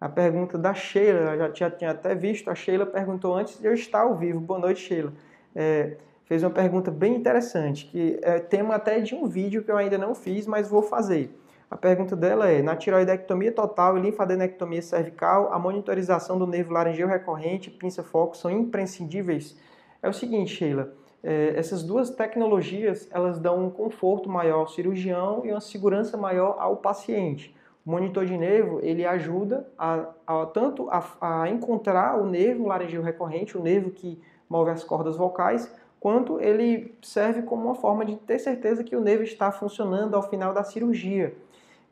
A 0.00 0.08
pergunta 0.08 0.56
da 0.56 0.72
Sheila, 0.72 1.36
já 1.36 1.50
tinha, 1.50 1.70
tinha 1.70 1.90
até 1.90 2.14
visto, 2.14 2.48
a 2.48 2.54
Sheila 2.54 2.86
perguntou 2.86 3.34
antes 3.34 3.58
de 3.58 3.66
eu 3.66 3.74
estar 3.74 4.02
ao 4.02 4.16
vivo. 4.16 4.38
Boa 4.38 4.60
noite, 4.60 4.80
Sheila. 4.80 5.12
É, 5.54 5.96
fez 6.24 6.42
uma 6.42 6.50
pergunta 6.50 6.90
bem 6.90 7.14
interessante, 7.14 7.86
que 7.86 8.18
é 8.22 8.38
tema 8.38 8.74
até 8.74 9.00
de 9.00 9.14
um 9.14 9.26
vídeo 9.26 9.62
que 9.62 9.70
eu 9.70 9.76
ainda 9.76 9.98
não 9.98 10.14
fiz, 10.14 10.46
mas 10.46 10.68
vou 10.68 10.82
fazer. 10.82 11.38
A 11.70 11.76
pergunta 11.76 12.14
dela 12.14 12.48
é: 12.50 12.60
na 12.60 12.76
tiroidectomia 12.76 13.50
total 13.50 13.96
e 13.96 14.00
linfadenectomia 14.02 14.82
cervical, 14.82 15.52
a 15.52 15.58
monitorização 15.58 16.38
do 16.38 16.46
nervo 16.46 16.72
laringeu 16.72 17.08
recorrente, 17.08 17.70
pinça-foco, 17.70 18.36
são 18.36 18.50
imprescindíveis? 18.50 19.56
É 20.02 20.08
o 20.08 20.12
seguinte, 20.12 20.54
Sheila, 20.54 20.92
é, 21.22 21.54
essas 21.56 21.82
duas 21.82 22.10
tecnologias 22.10 23.08
elas 23.10 23.38
dão 23.38 23.64
um 23.64 23.70
conforto 23.70 24.28
maior 24.28 24.60
ao 24.60 24.68
cirurgião 24.68 25.42
e 25.44 25.50
uma 25.50 25.60
segurança 25.60 26.16
maior 26.16 26.56
ao 26.58 26.76
paciente. 26.76 27.54
O 27.86 27.90
monitor 27.90 28.26
de 28.26 28.36
nervo 28.36 28.80
ele 28.82 29.06
ajuda 29.06 29.66
a, 29.78 30.08
a 30.26 30.46
tanto 30.46 30.90
a, 30.90 31.04
a, 31.20 31.48
encontrar 31.48 32.20
o 32.20 32.26
nervo 32.26 32.66
laringeu 32.66 33.02
recorrente, 33.02 33.56
o 33.56 33.62
nervo 33.62 33.90
que 33.90 34.20
move 34.48 34.70
as 34.70 34.84
cordas 34.84 35.16
vocais, 35.16 35.72
quanto 36.02 36.40
ele 36.40 36.98
serve 37.00 37.42
como 37.42 37.66
uma 37.66 37.76
forma 37.76 38.04
de 38.04 38.16
ter 38.16 38.40
certeza 38.40 38.82
que 38.82 38.96
o 38.96 39.00
nervo 39.00 39.22
está 39.22 39.52
funcionando 39.52 40.16
ao 40.16 40.28
final 40.28 40.52
da 40.52 40.64
cirurgia. 40.64 41.32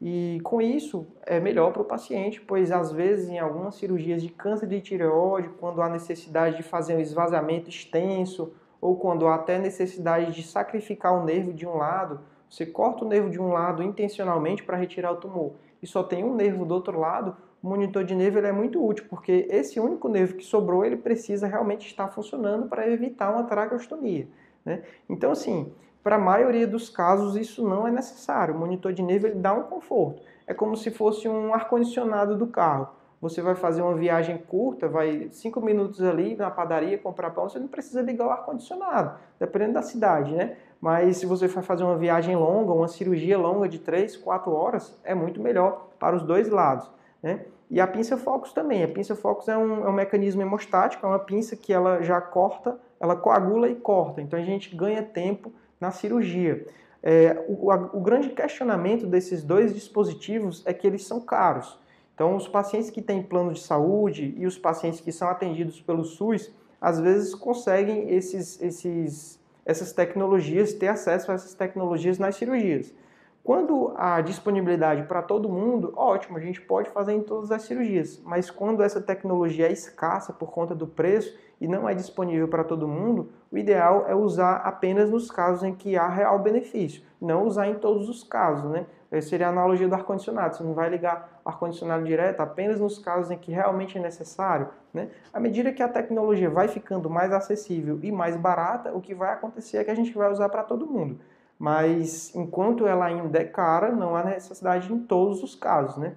E 0.03 0.41
com 0.43 0.61
isso 0.61 1.07
é 1.25 1.39
melhor 1.39 1.73
para 1.73 1.83
o 1.83 1.85
paciente, 1.85 2.41
pois 2.41 2.73
às 2.73 2.91
vezes 2.91 3.29
em 3.29 3.39
algumas 3.39 3.77
cirurgias 3.77 4.21
de 4.21 4.29
câncer 4.29 4.67
de 4.67 4.81
tireoide, 4.81 5.51
quando 5.61 5.81
há 5.81 5.89
necessidade 5.89 6.57
de 6.57 6.65
fazer 6.65 6.97
um 6.97 7.01
esvaziamento 7.01 7.71
extenso 7.71 8.53
ou 8.81 8.97
quando 8.97 9.29
há 9.29 9.37
até 9.37 9.61
necessidade 9.61 10.33
de 10.33 10.43
sacrificar 10.43 11.15
o 11.15 11.25
nervo 11.25 11.53
de 11.53 11.65
um 11.65 11.77
lado, 11.77 12.19
você 12.49 12.67
corta 12.67 13.05
o 13.05 13.09
nervo 13.09 13.31
de 13.31 13.41
um 13.41 13.53
lado 13.53 13.81
intencionalmente 13.81 14.65
para 14.65 14.77
retirar 14.77 15.13
o 15.13 15.19
tumor 15.19 15.53
e 15.81 15.87
só 15.87 16.03
tem 16.03 16.25
um 16.25 16.35
nervo 16.35 16.65
do 16.65 16.75
outro 16.75 16.99
lado, 16.99 17.37
o 17.63 17.69
monitor 17.69 18.05
de 18.05 18.15
nervo 18.15 18.39
ele 18.39 18.47
é 18.47 18.53
muito 18.53 18.85
útil, 18.85 19.05
porque 19.09 19.47
esse 19.51 19.79
único 19.79 20.09
nervo 20.09 20.35
que 20.35 20.45
sobrou, 20.45 20.85
ele 20.85 20.97
precisa 20.97 21.47
realmente 21.47 21.87
estar 21.87 22.09
funcionando 22.09 22.69
para 22.69 22.89
evitar 22.89 23.31
uma 23.31 23.45
traqueostomia. 23.45 24.27
Né? 24.65 24.83
Então, 25.09 25.31
assim, 25.31 25.73
para 26.03 26.17
a 26.17 26.19
maioria 26.19 26.67
dos 26.67 26.89
casos 26.89 27.37
isso 27.37 27.67
não 27.67 27.87
é 27.87 27.91
necessário. 27.91 28.55
O 28.55 28.59
monitor 28.59 28.93
de 28.93 29.03
nervo 29.03 29.27
ele 29.27 29.37
dá 29.37 29.53
um 29.53 29.65
conforto. 29.65 30.23
É 30.47 30.55
como 30.55 30.77
se 30.77 30.91
fosse 30.91 31.29
um 31.29 31.53
ar-condicionado 31.53 32.37
do 32.37 32.47
carro. 32.47 32.89
Você 33.21 33.43
vai 33.43 33.55
fazer 33.55 33.83
uma 33.83 33.95
viagem 33.95 34.39
curta, 34.39 34.89
vai 34.89 35.29
cinco 35.31 35.61
minutos 35.61 36.03
ali 36.03 36.35
na 36.35 36.51
padaria 36.51 36.97
comprar 36.97 37.31
pão, 37.31 37.51
você 37.51 37.59
não 37.59 37.69
precisa 37.69 38.01
ligar 38.01 38.27
o 38.27 38.31
ar-condicionado, 38.31 39.19
dependendo 39.39 39.75
da 39.75 39.83
cidade, 39.83 40.33
né? 40.33 40.57
Mas 40.81 41.19
se 41.19 41.27
você 41.27 41.47
for 41.47 41.63
fazer 41.63 41.85
uma 41.85 41.99
viagem 41.99 42.35
longa, 42.35 42.73
uma 42.73 42.89
cirurgia 42.89 43.37
longa 43.37 43.69
de 43.69 43.79
3, 43.79 44.17
4 44.17 44.51
horas, 44.51 44.99
é 45.05 45.15
muito 45.15 45.39
melhor 45.39 45.89
para 45.99 46.17
os 46.17 46.23
dois 46.23 46.49
lados. 46.49 46.91
Né? 47.23 47.45
E 47.71 47.81
a 47.81 47.87
pinça 47.87 48.17
Focus 48.17 48.53
também. 48.53 48.83
A 48.83 48.89
pinça 48.89 49.15
Focus 49.15 49.49
é 49.49 49.57
um, 49.57 49.85
é 49.85 49.89
um 49.89 49.93
mecanismo 49.93 50.43
hemostático, 50.43 51.05
é 51.07 51.09
uma 51.09 51.19
pinça 51.19 51.55
que 51.57 51.73
ela 51.73 52.03
já 52.03 52.21
corta, 52.21 52.79
ela 52.99 53.15
coagula 53.15 53.69
e 53.69 53.75
corta. 53.75 54.21
Então 54.21 54.39
a 54.39 54.43
gente 54.43 54.75
ganha 54.75 55.03
tempo 55.03 55.53
na 55.81 55.91
cirurgia. 55.91 56.67
É, 57.03 57.45
o, 57.49 57.71
a, 57.71 57.77
o 57.77 58.01
grande 58.01 58.31
questionamento 58.31 59.07
desses 59.07 59.43
dois 59.43 59.73
dispositivos 59.73 60.63
é 60.67 60.75
que 60.75 60.87
eles 60.87 61.07
são 61.07 61.21
caros. 61.21 61.79
Então, 62.15 62.37
os 62.37 62.47
pacientes 62.47 62.91
que 62.91 63.01
têm 63.01 63.23
plano 63.23 63.55
de 63.55 63.61
saúde 63.61 64.35
e 64.37 64.47
os 64.47 64.59
pacientes 64.59 65.01
que 65.01 65.11
são 65.11 65.29
atendidos 65.29 65.81
pelo 65.81 66.05
SUS, 66.05 66.53
às 66.79 67.01
vezes 67.01 67.35
conseguem 67.35 68.11
esses, 68.11 68.61
esses 68.61 69.41
essas 69.65 69.93
tecnologias, 69.93 70.73
ter 70.73 70.89
acesso 70.89 71.31
a 71.31 71.35
essas 71.35 71.55
tecnologias 71.55 72.19
nas 72.19 72.37
cirurgias. 72.37 72.93
Quando 73.43 73.95
a 73.97 74.21
disponibilidade 74.21 75.05
para 75.05 75.23
todo 75.23 75.49
mundo, 75.49 75.93
ótimo, 75.97 76.37
a 76.37 76.41
gente 76.41 76.61
pode 76.61 76.91
fazer 76.91 77.15
em 77.15 77.23
todas 77.23 77.51
as 77.51 77.63
cirurgias, 77.63 78.21
mas 78.25 78.51
quando 78.51 78.83
essa 78.83 79.01
tecnologia 79.01 79.67
é 79.67 79.73
escassa 79.73 80.33
por 80.33 80.51
conta 80.51 80.75
do 80.75 80.87
preço 80.87 81.37
e 81.59 81.67
não 81.67 81.89
é 81.89 81.95
disponível 81.95 82.49
para 82.49 82.65
todo 82.65 82.87
mundo, 82.87 83.31
o 83.51 83.57
ideal 83.57 84.05
é 84.07 84.15
usar 84.15 84.57
apenas 84.57 85.11
nos 85.11 85.31
casos 85.31 85.63
em 85.63 85.75
que 85.75 85.97
há 85.97 86.07
real 86.07 86.39
benefício, 86.39 87.03
não 87.21 87.47
usar 87.47 87.67
em 87.67 87.75
todos 87.75 88.09
os 88.09 88.23
casos, 88.23 88.71
né? 88.71 88.87
Essa 89.11 89.31
seria 89.31 89.49
a 89.49 89.51
analogia 89.51 89.89
do 89.89 89.95
ar-condicionado. 89.95 90.55
Você 90.55 90.63
não 90.63 90.73
vai 90.73 90.89
ligar 90.89 91.41
ar-condicionado 91.45 92.05
direto 92.05 92.41
apenas 92.41 92.79
nos 92.79 92.99
casos 92.99 93.31
em 93.31 93.37
que 93.37 93.51
realmente 93.51 93.99
é 93.99 94.01
necessário. 94.01 94.69
Né? 94.95 95.09
À 95.33 95.41
medida 95.41 95.73
que 95.73 95.83
a 95.83 95.89
tecnologia 95.89 96.49
vai 96.49 96.69
ficando 96.69 97.11
mais 97.11 97.33
acessível 97.33 97.99
e 98.03 98.13
mais 98.13 98.37
barata, 98.37 98.95
o 98.95 99.01
que 99.01 99.13
vai 99.13 99.33
acontecer 99.33 99.79
é 99.79 99.85
que 99.85 99.91
a 99.91 99.97
gente 99.97 100.13
vai 100.13 100.31
usar 100.31 100.49
para 100.49 100.63
todo 100.63 100.87
mundo. 100.87 101.19
Mas 101.61 102.35
enquanto 102.35 102.87
ela 102.87 103.05
ainda 103.05 103.39
é 103.39 103.45
cara, 103.45 103.93
não 103.93 104.17
há 104.17 104.25
necessidade 104.25 104.91
em 104.91 104.99
todos 104.99 105.43
os 105.43 105.55
casos. 105.55 105.99
Né? 105.99 106.17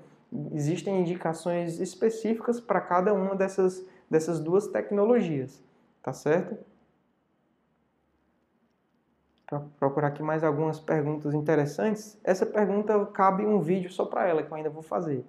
Existem 0.53 1.01
indicações 1.01 1.81
específicas 1.81 2.61
para 2.61 2.79
cada 2.79 3.13
uma 3.13 3.35
dessas, 3.35 3.85
dessas 4.09 4.39
duas 4.39 4.67
tecnologias. 4.67 5.61
Tá 6.01 6.13
certo? 6.13 6.57
procurar 9.77 10.07
aqui 10.07 10.23
mais 10.23 10.43
algumas 10.43 10.79
perguntas 10.79 11.33
interessantes. 11.33 12.17
Essa 12.23 12.45
pergunta 12.45 13.05
cabe 13.07 13.45
um 13.45 13.59
vídeo 13.59 13.91
só 13.91 14.05
para 14.05 14.27
ela, 14.27 14.41
que 14.41 14.49
eu 14.49 14.55
ainda 14.55 14.69
vou 14.69 14.81
fazer. 14.81 15.23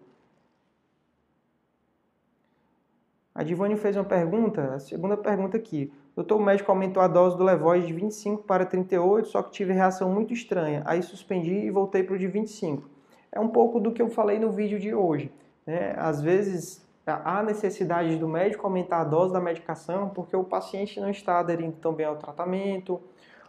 A 3.35 3.43
Divane 3.43 3.77
fez 3.77 3.97
uma 3.97 4.05
pergunta, 4.05 4.75
a 4.75 4.79
segunda 4.79 5.17
pergunta 5.17 5.57
aqui. 5.57 5.93
Doutor, 6.15 6.37
o 6.37 6.45
médico 6.45 6.71
aumentou 6.71 7.03
a 7.03 7.09
dose 7.09 7.37
do 7.37 7.43
Levoid 7.43 7.85
de 7.85 7.93
25 7.93 8.45
para 8.45 8.65
38, 8.65 9.27
só 9.27 9.43
que 9.43 9.51
tive 9.51 9.73
reação 9.73 10.09
muito 10.09 10.33
estranha. 10.33 10.83
Aí 10.85 11.03
suspendi 11.03 11.53
e 11.53 11.71
voltei 11.71 12.05
para 12.05 12.15
o 12.15 12.19
de 12.19 12.29
25. 12.29 12.89
É 13.33 13.41
um 13.41 13.49
pouco 13.49 13.81
do 13.81 13.91
que 13.91 14.01
eu 14.01 14.09
falei 14.09 14.39
no 14.39 14.53
vídeo 14.53 14.79
de 14.79 14.95
hoje. 14.95 15.33
Né? 15.67 15.95
Às 15.99 16.23
vezes 16.23 16.87
há 17.05 17.43
necessidade 17.43 18.17
do 18.17 18.29
médico 18.29 18.65
aumentar 18.65 19.01
a 19.01 19.05
dose 19.05 19.33
da 19.33 19.41
medicação 19.41 20.11
porque 20.11 20.37
o 20.37 20.45
paciente 20.45 21.01
não 21.01 21.11
está 21.11 21.41
aderindo 21.41 21.77
tão 21.81 21.93
bem 21.93 22.07
ao 22.07 22.17
tratamento, 22.17 23.01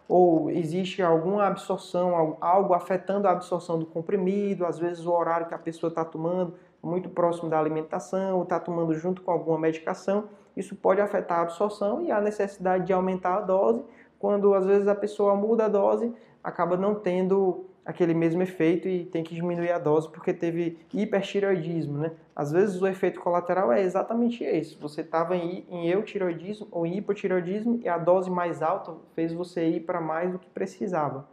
ou 0.08 0.50
existe 0.52 1.02
alguma 1.02 1.46
absorção, 1.48 2.38
algo 2.40 2.74
afetando 2.74 3.28
a 3.28 3.32
absorção 3.32 3.80
do 3.80 3.86
comprimido, 3.86 4.66
às 4.66 4.78
vezes 4.78 5.06
o 5.06 5.12
horário 5.12 5.48
que 5.48 5.54
a 5.54 5.60
pessoa 5.60 5.90
está 5.90 6.06
tomando 6.06 6.54
muito 6.82 7.10
próximo 7.10 7.50
da 7.50 7.60
alimentação, 7.60 8.38
ou 8.38 8.44
está 8.44 8.60
tomando 8.60 8.94
junto 8.94 9.22
com 9.22 9.32
alguma 9.32 9.58
medicação, 9.58 10.26
isso 10.56 10.76
pode 10.76 11.02
afetar 11.02 11.40
a 11.40 11.42
absorção 11.42 12.02
e 12.02 12.12
a 12.12 12.22
necessidade 12.22 12.86
de 12.86 12.94
aumentar 12.94 13.38
a 13.38 13.42
dose, 13.42 13.84
quando 14.20 14.54
às 14.54 14.66
vezes 14.66 14.88
a 14.88 14.96
pessoa 14.96 15.36
muda 15.36 15.66
a 15.66 15.68
dose, 15.68 16.14
acaba 16.44 16.78
não 16.78 16.96
tendo 16.96 17.66
aquele 17.86 18.16
mesmo 18.16 18.42
efeito 18.42 18.88
e 18.88 19.06
tem 19.06 19.24
que 19.24 19.36
diminuir 19.36 19.72
a 19.72 19.78
dose 19.78 20.10
porque 20.10 20.34
teve 20.34 20.80
hipertireoidismo, 20.92 22.00
né? 22.00 22.12
Às 22.36 22.52
vezes 22.52 22.82
o 22.82 22.88
efeito 22.88 23.20
colateral 23.20 23.72
é 23.72 23.82
exatamente 23.82 24.44
esse. 24.44 24.76
Você 24.78 25.02
estava 25.02 25.38
em, 25.38 25.66
em 25.70 25.88
eutireoidismo 25.88 26.68
ou 26.72 26.86
em 26.86 26.98
hipotireoidismo 26.98 27.80
e 27.84 27.88
a 27.88 27.98
dose 27.98 28.30
mais 28.32 28.64
alta 28.64 28.96
fez 29.14 29.32
você 29.32 29.68
ir 29.68 29.82
para 29.82 30.02
mais 30.02 30.32
do 30.32 30.40
que 30.40 30.50
precisava, 30.50 31.28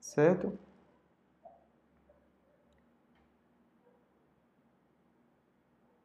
certo? 0.00 0.52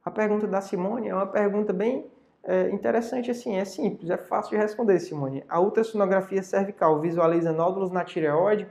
A 0.03 0.11
pergunta 0.11 0.45
da 0.45 0.61
Simone 0.61 1.07
é 1.07 1.15
uma 1.15 1.25
pergunta 1.25 1.73
bem 1.73 2.05
é, 2.43 2.69
interessante 2.69 3.31
assim, 3.31 3.55
é 3.55 3.65
simples, 3.65 4.11
é 4.11 4.17
fácil 4.17 4.51
de 4.51 4.57
responder, 4.57 4.99
Simone. 4.99 5.43
A 5.49 5.59
ultrassonografia 5.59 6.43
cervical 6.43 7.01
visualiza 7.01 7.51
nódulos 7.51 7.89
na 7.89 8.03
tireoide 8.03 8.67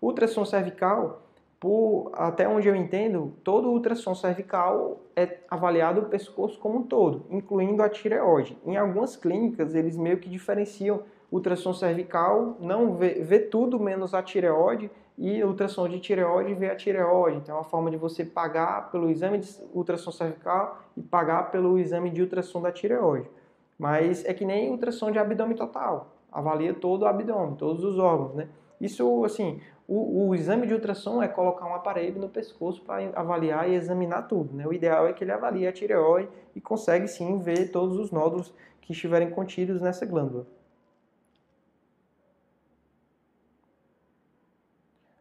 Ultrassom 0.00 0.44
cervical, 0.44 1.22
por, 1.58 2.10
até 2.14 2.46
onde 2.46 2.68
eu 2.68 2.76
entendo, 2.76 3.32
todo 3.42 3.70
ultrassom 3.70 4.14
cervical 4.14 5.00
é 5.16 5.38
avaliado 5.50 6.02
o 6.02 6.04
pescoço 6.06 6.58
como 6.58 6.78
um 6.78 6.82
todo, 6.82 7.24
incluindo 7.30 7.82
a 7.82 7.88
tireoide. 7.88 8.58
Em 8.64 8.76
algumas 8.76 9.16
clínicas, 9.16 9.74
eles 9.74 9.96
meio 9.96 10.18
que 10.18 10.28
diferenciam 10.28 11.02
ultrassom 11.32 11.72
cervical, 11.72 12.56
não 12.60 12.94
vê, 12.94 13.14
vê 13.14 13.38
tudo 13.38 13.80
menos 13.80 14.14
a 14.14 14.22
tireoide, 14.22 14.90
e 15.18 15.42
ultrassom 15.42 15.88
de 15.88 15.98
tireoide 15.98 16.54
vê 16.54 16.70
a 16.70 16.76
tireoide. 16.76 17.38
Então 17.38 17.54
é 17.54 17.58
uma 17.58 17.64
forma 17.64 17.90
de 17.90 17.96
você 17.96 18.24
pagar 18.24 18.90
pelo 18.90 19.10
exame 19.10 19.38
de 19.38 19.48
ultrassom 19.72 20.12
cervical 20.12 20.78
e 20.96 21.02
pagar 21.02 21.50
pelo 21.50 21.78
exame 21.78 22.10
de 22.10 22.20
ultrassom 22.20 22.60
da 22.60 22.70
tireoide. 22.70 23.28
Mas 23.78 24.24
é 24.24 24.34
que 24.34 24.44
nem 24.44 24.70
ultrassom 24.70 25.10
de 25.10 25.18
abdômen 25.18 25.56
total, 25.56 26.16
avalia 26.30 26.74
todo 26.74 27.02
o 27.02 27.06
abdômen, 27.06 27.54
todos 27.56 27.82
os 27.82 27.98
órgãos, 27.98 28.34
né? 28.34 28.48
Isso, 28.78 29.24
assim, 29.24 29.60
o, 29.88 30.28
o, 30.28 30.34
exame 30.34 30.66
de 30.66 30.74
ultrassom 30.74 31.22
é 31.22 31.28
colocar 31.28 31.64
um 31.66 31.74
aparelho 31.74 32.20
no 32.20 32.28
pescoço 32.28 32.82
para 32.82 33.08
avaliar 33.14 33.68
e 33.70 33.74
examinar 33.74 34.22
tudo. 34.22 34.54
Né? 34.54 34.66
O 34.66 34.72
ideal 34.72 35.06
é 35.06 35.12
que 35.12 35.22
ele 35.22 35.30
avalie 35.30 35.66
a 35.66 35.72
tireoide 35.72 36.28
e 36.54 36.60
consegue 36.60 37.06
sim 37.06 37.38
ver 37.38 37.70
todos 37.70 37.96
os 37.96 38.10
nódulos 38.10 38.52
que 38.80 38.92
estiverem 38.92 39.30
contidos 39.30 39.80
nessa 39.80 40.04
glândula. 40.04 40.46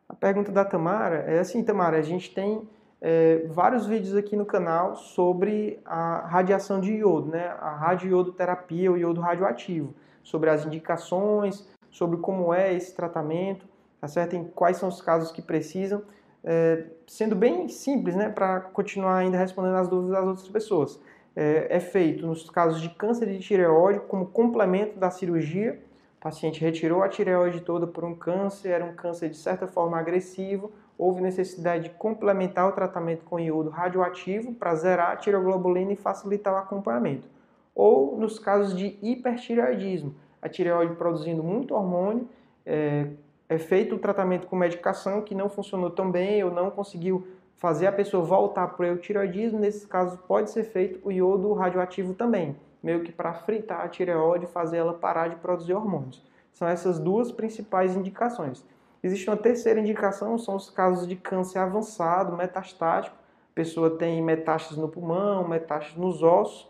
A 0.09 0.15
pergunta 0.15 0.51
da 0.51 0.65
Tamara 0.65 1.17
é 1.27 1.39
assim, 1.39 1.63
Tamara, 1.63 1.97
a 1.97 2.01
gente 2.01 2.33
tem 2.33 2.67
é, 3.01 3.45
vários 3.47 3.85
vídeos 3.85 4.15
aqui 4.15 4.35
no 4.35 4.45
canal 4.45 4.95
sobre 4.95 5.79
a 5.85 6.25
radiação 6.25 6.79
de 6.79 6.91
iodo, 6.93 7.29
né? 7.29 7.49
a 7.59 7.69
radioiodoterapia, 7.69 8.91
o 8.91 8.97
iodo 8.97 9.21
radioativo, 9.21 9.93
sobre 10.23 10.49
as 10.49 10.65
indicações, 10.65 11.67
sobre 11.91 12.17
como 12.17 12.51
é 12.51 12.73
esse 12.73 12.95
tratamento. 12.95 13.67
Tá 14.05 14.07
certo? 14.07 14.35
Em 14.35 14.43
quais 14.43 14.77
são 14.77 14.87
os 14.87 15.01
casos 15.01 15.31
que 15.31 15.41
precisam, 15.41 16.03
é, 16.43 16.85
sendo 17.07 17.35
bem 17.35 17.67
simples, 17.67 18.15
né, 18.15 18.29
para 18.29 18.59
continuar 18.59 19.17
ainda 19.17 19.35
respondendo 19.35 19.77
as 19.77 19.87
dúvidas 19.87 20.11
das 20.11 20.27
outras 20.27 20.47
pessoas. 20.47 20.99
É, 21.35 21.67
é, 21.71 21.79
feito 21.79 22.25
nos 22.25 22.47
casos 22.49 22.81
de 22.81 22.89
câncer 22.89 23.27
de 23.27 23.39
tireoide 23.39 24.01
como 24.01 24.27
complemento 24.27 24.99
da 24.99 25.09
cirurgia. 25.09 25.81
O 26.19 26.21
paciente 26.21 26.61
retirou 26.61 27.01
a 27.01 27.09
tireoide 27.09 27.61
toda 27.61 27.87
por 27.87 28.05
um 28.05 28.13
câncer, 28.13 28.69
era 28.69 28.85
um 28.85 28.93
câncer 28.93 29.29
de 29.29 29.37
certa 29.37 29.67
forma 29.67 29.97
agressivo, 29.97 30.71
houve 30.99 31.19
necessidade 31.21 31.85
de 31.85 31.89
complementar 31.89 32.69
o 32.69 32.73
tratamento 32.73 33.25
com 33.25 33.39
iodo 33.39 33.71
radioativo 33.71 34.53
para 34.53 34.75
zerar 34.75 35.13
a 35.13 35.15
tireoglobulina 35.15 35.93
e 35.93 35.95
facilitar 35.95 36.53
o 36.53 36.57
acompanhamento. 36.57 37.27
Ou 37.73 38.17
nos 38.17 38.37
casos 38.37 38.77
de 38.77 38.99
hipertireoidismo, 39.01 40.15
a 40.41 40.47
tireoide 40.47 40.93
produzindo 40.95 41.43
muito 41.43 41.73
hormônio, 41.73 42.29
é, 42.65 43.07
é 43.47 43.57
feito 43.57 43.95
o 43.95 43.99
tratamento 43.99 44.47
com 44.47 44.55
medicação 44.55 45.21
que 45.21 45.35
não 45.35 45.49
funcionou 45.49 45.91
tão 45.91 46.09
bem 46.09 46.43
ou 46.43 46.51
não 46.51 46.71
conseguiu 46.71 47.27
fazer 47.55 47.87
a 47.87 47.91
pessoa 47.91 48.23
voltar 48.23 48.67
para 48.69 48.83
o 48.83 48.87
eutireoidismo, 48.87 49.59
nesses 49.59 49.85
casos 49.85 50.19
pode 50.27 50.49
ser 50.49 50.63
feito 50.63 50.99
o 51.03 51.11
iodo 51.11 51.53
radioativo 51.53 52.13
também, 52.13 52.55
meio 52.83 53.03
que 53.03 53.11
para 53.11 53.33
fritar 53.33 53.81
a 53.81 53.87
tireoide 53.87 54.45
e 54.45 54.47
fazer 54.47 54.77
ela 54.77 54.93
parar 54.93 55.29
de 55.29 55.35
produzir 55.37 55.73
hormônios. 55.73 56.23
São 56.53 56.67
essas 56.67 56.99
duas 56.99 57.31
principais 57.31 57.95
indicações. 57.95 58.65
Existe 59.03 59.29
uma 59.29 59.37
terceira 59.37 59.79
indicação, 59.79 60.37
são 60.37 60.55
os 60.55 60.69
casos 60.69 61.07
de 61.07 61.15
câncer 61.15 61.59
avançado, 61.59 62.35
metastático. 62.35 63.15
A 63.15 63.55
pessoa 63.55 63.91
tem 63.91 64.21
metástases 64.21 64.77
no 64.77 64.89
pulmão, 64.89 65.47
metástases 65.47 65.97
nos 65.97 66.23
ossos. 66.23 66.67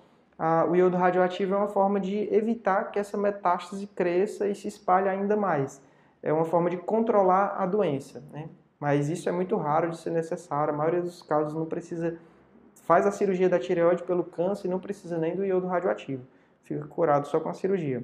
O 0.70 0.76
iodo 0.76 0.98
radioativo 0.98 1.54
é 1.54 1.58
uma 1.58 1.68
forma 1.68 2.00
de 2.00 2.28
evitar 2.34 2.92
que 2.92 3.00
essa 3.00 3.18
metástase 3.18 3.88
cresça 3.88 4.48
e 4.48 4.54
se 4.54 4.68
espalhe 4.68 5.08
ainda 5.08 5.38
mais 5.38 5.82
é 6.26 6.34
uma 6.34 6.44
forma 6.44 6.72
de 6.72 6.78
controlar 6.78 7.56
a 7.56 7.68
doença, 7.68 8.20
né? 8.34 8.50
Mas 8.80 9.10
isso 9.10 9.30
é 9.30 9.32
muito 9.32 9.56
raro 9.56 9.92
de 9.92 9.98
ser 9.98 10.10
necessário. 10.10 10.74
A 10.74 10.78
maioria 10.78 11.02
dos 11.02 11.22
casos 11.22 11.54
não 11.54 11.68
precisa 11.68 12.18
faz 12.84 13.06
a 13.06 13.12
cirurgia 13.12 13.48
da 13.48 13.60
tireoide 13.60 14.04
pelo 14.04 14.24
câncer 14.24 14.68
e 14.68 14.70
não 14.70 14.80
precisa 14.80 15.18
nem 15.18 15.36
do 15.36 15.46
iodo 15.46 15.68
radioativo. 15.68 16.26
Fica 16.64 16.86
curado 16.88 17.28
só 17.28 17.40
com 17.40 17.50
a 17.50 17.54
cirurgia. 17.54 18.04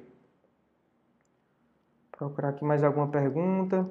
Procurar 2.12 2.50
aqui 2.50 2.64
mais 2.64 2.84
alguma 2.84 3.08
pergunta. 3.08 3.90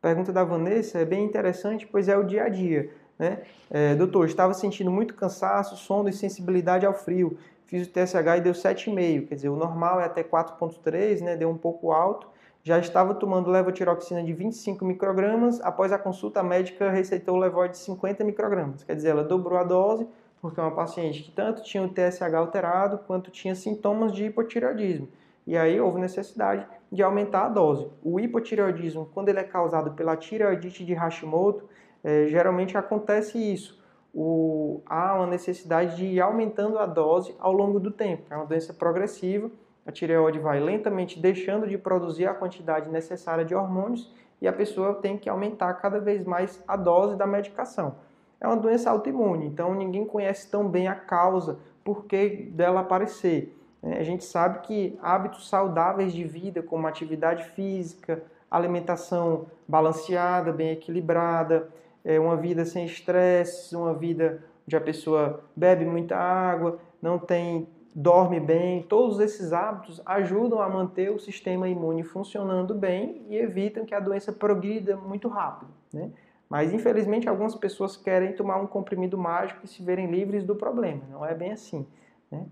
Pergunta 0.00 0.32
da 0.32 0.44
Vanessa 0.44 0.98
é 0.98 1.04
bem 1.04 1.24
interessante, 1.24 1.86
pois 1.86 2.08
é 2.08 2.16
o 2.16 2.22
dia 2.22 2.44
a 2.44 2.48
dia. 2.48 2.92
Né? 3.18 3.42
É, 3.70 3.94
doutor, 3.94 4.26
estava 4.26 4.52
sentindo 4.54 4.90
muito 4.90 5.14
cansaço, 5.14 5.76
sono 5.76 6.08
e 6.08 6.12
sensibilidade 6.12 6.84
ao 6.84 6.94
frio 6.94 7.38
fiz 7.66 7.86
o 7.86 7.90
TSH 7.90 8.38
e 8.38 8.40
deu 8.40 8.52
7,5, 8.52 9.28
quer 9.28 9.34
dizer, 9.34 9.48
o 9.48 9.56
normal 9.56 10.00
é 10.00 10.04
até 10.04 10.22
4,3, 10.22 11.20
né, 11.20 11.36
deu 11.36 11.48
um 11.48 11.56
pouco 11.56 11.92
alto. 11.92 12.28
Já 12.62 12.78
estava 12.78 13.14
tomando 13.14 13.50
levotiroxina 13.50 14.22
de 14.22 14.32
25 14.32 14.84
microgramas, 14.84 15.60
após 15.60 15.92
a 15.92 15.98
consulta 15.98 16.40
a 16.40 16.42
médica 16.42 16.90
receitou 16.90 17.36
o 17.36 17.38
levor 17.38 17.68
de 17.68 17.76
50 17.76 18.24
microgramas, 18.24 18.82
quer 18.82 18.96
dizer, 18.96 19.10
ela 19.10 19.22
dobrou 19.22 19.58
a 19.58 19.64
dose, 19.64 20.06
porque 20.40 20.60
é 20.60 20.62
uma 20.62 20.74
paciente 20.74 21.22
que 21.22 21.30
tanto 21.30 21.62
tinha 21.62 21.82
o 21.82 21.88
TSH 21.88 22.34
alterado, 22.34 22.98
quanto 23.06 23.30
tinha 23.30 23.54
sintomas 23.54 24.12
de 24.12 24.24
hipotireoidismo. 24.26 25.08
E 25.46 25.56
aí 25.56 25.78
houve 25.78 26.00
necessidade 26.00 26.66
de 26.90 27.02
aumentar 27.02 27.46
a 27.46 27.48
dose. 27.48 27.86
O 28.02 28.18
hipotireoidismo, 28.18 29.10
quando 29.12 29.28
ele 29.28 29.40
é 29.40 29.44
causado 29.44 29.92
pela 29.92 30.16
tireoidite 30.16 30.84
de 30.84 30.94
Hashimoto, 30.94 31.68
é, 32.02 32.26
geralmente 32.28 32.76
acontece 32.76 33.38
isso 33.38 33.82
o, 34.14 34.80
há 34.86 35.16
uma 35.16 35.26
necessidade 35.26 35.96
de 35.96 36.06
ir 36.06 36.20
aumentando 36.20 36.78
a 36.78 36.86
dose 36.86 37.34
ao 37.38 37.52
longo 37.52 37.80
do 37.80 37.90
tempo. 37.90 38.22
É 38.30 38.36
uma 38.36 38.46
doença 38.46 38.72
progressiva, 38.72 39.50
a 39.84 39.92
tireoide 39.92 40.38
vai 40.38 40.60
lentamente 40.60 41.18
deixando 41.18 41.66
de 41.66 41.76
produzir 41.76 42.26
a 42.26 42.34
quantidade 42.34 42.88
necessária 42.88 43.44
de 43.44 43.54
hormônios 43.54 44.14
e 44.40 44.46
a 44.48 44.52
pessoa 44.52 44.94
tem 44.94 45.18
que 45.18 45.28
aumentar 45.28 45.74
cada 45.74 45.98
vez 45.98 46.24
mais 46.24 46.62
a 46.66 46.76
dose 46.76 47.16
da 47.16 47.26
medicação. 47.26 47.96
É 48.40 48.46
uma 48.46 48.56
doença 48.56 48.90
autoimune, 48.90 49.46
então 49.46 49.74
ninguém 49.74 50.06
conhece 50.06 50.50
tão 50.50 50.68
bem 50.68 50.86
a 50.86 50.94
causa, 50.94 51.58
por 51.82 52.04
que 52.04 52.50
dela 52.52 52.80
aparecer. 52.80 53.56
É, 53.82 53.98
a 53.98 54.02
gente 54.02 54.24
sabe 54.24 54.60
que 54.60 54.98
hábitos 55.02 55.48
saudáveis 55.48 56.12
de 56.12 56.24
vida, 56.24 56.62
como 56.62 56.86
atividade 56.86 57.44
física, 57.50 58.22
alimentação 58.50 59.46
balanceada, 59.66 60.52
bem 60.52 60.70
equilibrada, 60.70 61.68
é, 62.04 62.20
uma 62.20 62.36
vida 62.36 62.64
sem 62.64 62.84
estresse, 62.84 63.74
uma 63.74 63.94
vida 63.94 64.44
onde 64.66 64.76
a 64.76 64.80
pessoa 64.80 65.44
bebe 65.56 65.84
muita 65.84 66.16
água, 66.16 66.78
não 67.00 67.18
tem 67.18 67.68
dorme 67.94 68.40
bem, 68.40 68.82
todos 68.82 69.20
esses 69.20 69.52
hábitos 69.52 70.02
ajudam 70.04 70.60
a 70.60 70.68
manter 70.68 71.10
o 71.10 71.18
sistema 71.18 71.68
imune 71.68 72.02
funcionando 72.02 72.74
bem 72.74 73.24
e 73.28 73.36
evitam 73.36 73.84
que 73.84 73.94
a 73.94 74.00
doença 74.00 74.32
progrida 74.32 74.96
muito 74.96 75.28
rápido. 75.28 75.70
Né? 75.92 76.10
Mas 76.48 76.72
infelizmente 76.72 77.28
algumas 77.28 77.54
pessoas 77.54 77.96
querem 77.96 78.32
tomar 78.32 78.56
um 78.56 78.66
comprimido 78.66 79.16
mágico 79.16 79.60
e 79.64 79.68
se 79.68 79.80
verem 79.80 80.10
livres 80.10 80.42
do 80.44 80.56
problema. 80.56 81.02
Não 81.08 81.24
é 81.24 81.34
bem 81.34 81.52
assim. 81.52 81.86
Né? 82.30 82.44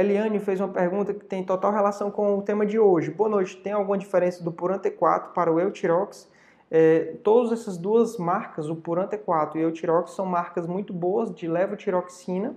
Eliane 0.00 0.38
fez 0.38 0.60
uma 0.60 0.68
pergunta 0.68 1.12
que 1.12 1.24
tem 1.24 1.42
total 1.42 1.72
relação 1.72 2.10
com 2.10 2.38
o 2.38 2.42
tema 2.42 2.64
de 2.64 2.78
hoje. 2.78 3.10
Boa 3.10 3.28
noite. 3.28 3.56
Tem 3.56 3.72
alguma 3.72 3.98
diferença 3.98 4.42
do 4.42 4.52
Puran 4.52 4.78
T4 4.78 5.32
para 5.32 5.52
o 5.52 5.58
Eutirox? 5.58 6.30
É, 6.70 7.14
todas 7.24 7.52
essas 7.52 7.76
duas 7.76 8.18
marcas, 8.18 8.68
o 8.68 8.76
Puran 8.76 9.06
T4 9.06 9.56
e 9.56 9.58
o 9.58 9.62
Eutirox, 9.62 10.12
são 10.12 10.26
marcas 10.26 10.66
muito 10.66 10.92
boas 10.92 11.34
de 11.34 11.48
levotiroxina, 11.48 12.54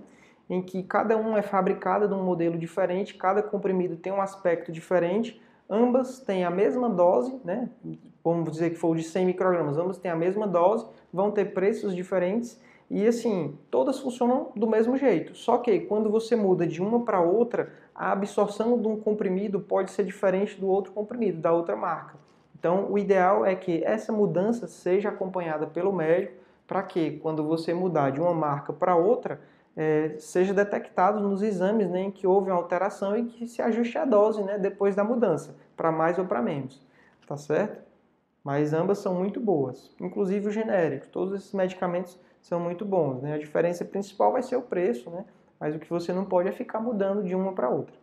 em 0.48 0.60
que 0.60 0.82
cada 0.82 1.16
um 1.16 1.36
é 1.36 1.42
fabricada 1.42 2.06
de 2.06 2.14
um 2.14 2.22
modelo 2.22 2.58
diferente, 2.58 3.14
cada 3.14 3.42
comprimido 3.42 3.96
tem 3.96 4.12
um 4.12 4.20
aspecto 4.20 4.70
diferente. 4.70 5.40
Ambas 5.68 6.20
têm 6.20 6.44
a 6.44 6.50
mesma 6.50 6.90
dose, 6.90 7.40
né? 7.44 7.70
vamos 8.22 8.50
dizer 8.52 8.70
que 8.70 8.76
for 8.76 8.94
de 8.94 9.02
100 9.02 9.26
microgramas, 9.26 9.78
ambas 9.78 9.98
têm 9.98 10.10
a 10.10 10.16
mesma 10.16 10.46
dose, 10.46 10.86
vão 11.12 11.30
ter 11.30 11.46
preços 11.46 11.94
diferentes 11.94 12.60
e 12.92 13.06
assim, 13.06 13.58
todas 13.70 13.98
funcionam 13.98 14.52
do 14.54 14.66
mesmo 14.66 14.98
jeito. 14.98 15.34
Só 15.34 15.56
que 15.56 15.80
quando 15.80 16.10
você 16.10 16.36
muda 16.36 16.66
de 16.66 16.82
uma 16.82 17.00
para 17.00 17.22
outra, 17.22 17.72
a 17.94 18.12
absorção 18.12 18.78
de 18.78 18.86
um 18.86 19.00
comprimido 19.00 19.58
pode 19.60 19.90
ser 19.90 20.04
diferente 20.04 20.60
do 20.60 20.68
outro 20.68 20.92
comprimido, 20.92 21.40
da 21.40 21.50
outra 21.52 21.74
marca. 21.74 22.16
Então, 22.54 22.92
o 22.92 22.98
ideal 22.98 23.46
é 23.46 23.54
que 23.54 23.82
essa 23.82 24.12
mudança 24.12 24.66
seja 24.66 25.08
acompanhada 25.08 25.66
pelo 25.66 25.90
médico 25.90 26.34
para 26.66 26.82
que, 26.82 27.12
quando 27.12 27.42
você 27.42 27.72
mudar 27.72 28.10
de 28.10 28.20
uma 28.20 28.34
marca 28.34 28.74
para 28.74 28.94
outra, 28.94 29.40
é, 29.74 30.16
seja 30.18 30.52
detectado 30.52 31.18
nos 31.18 31.40
exames 31.40 31.88
né, 31.88 32.02
em 32.02 32.10
que 32.10 32.26
houve 32.26 32.50
uma 32.50 32.58
alteração 32.58 33.16
e 33.16 33.24
que 33.24 33.48
se 33.48 33.62
ajuste 33.62 33.96
a 33.96 34.04
dose 34.04 34.42
né, 34.42 34.58
depois 34.58 34.94
da 34.94 35.02
mudança, 35.02 35.56
para 35.74 35.90
mais 35.90 36.18
ou 36.18 36.26
para 36.26 36.42
menos. 36.42 36.86
Tá 37.26 37.38
certo? 37.38 37.80
Mas 38.44 38.74
ambas 38.74 38.98
são 38.98 39.14
muito 39.14 39.40
boas, 39.40 39.94
inclusive 39.98 40.48
os 40.48 40.54
genéricos. 40.54 41.08
Todos 41.08 41.34
esses 41.34 41.54
medicamentos 41.54 42.20
são 42.42 42.60
muito 42.60 42.84
bons. 42.84 43.22
Né? 43.22 43.34
A 43.34 43.38
diferença 43.38 43.84
principal 43.84 44.32
vai 44.32 44.42
ser 44.42 44.56
o 44.56 44.62
preço, 44.62 45.08
né? 45.08 45.24
mas 45.58 45.74
o 45.74 45.78
que 45.78 45.88
você 45.88 46.12
não 46.12 46.24
pode 46.24 46.48
é 46.48 46.52
ficar 46.52 46.80
mudando 46.80 47.22
de 47.22 47.34
uma 47.34 47.52
para 47.52 47.70
outra. 47.70 47.94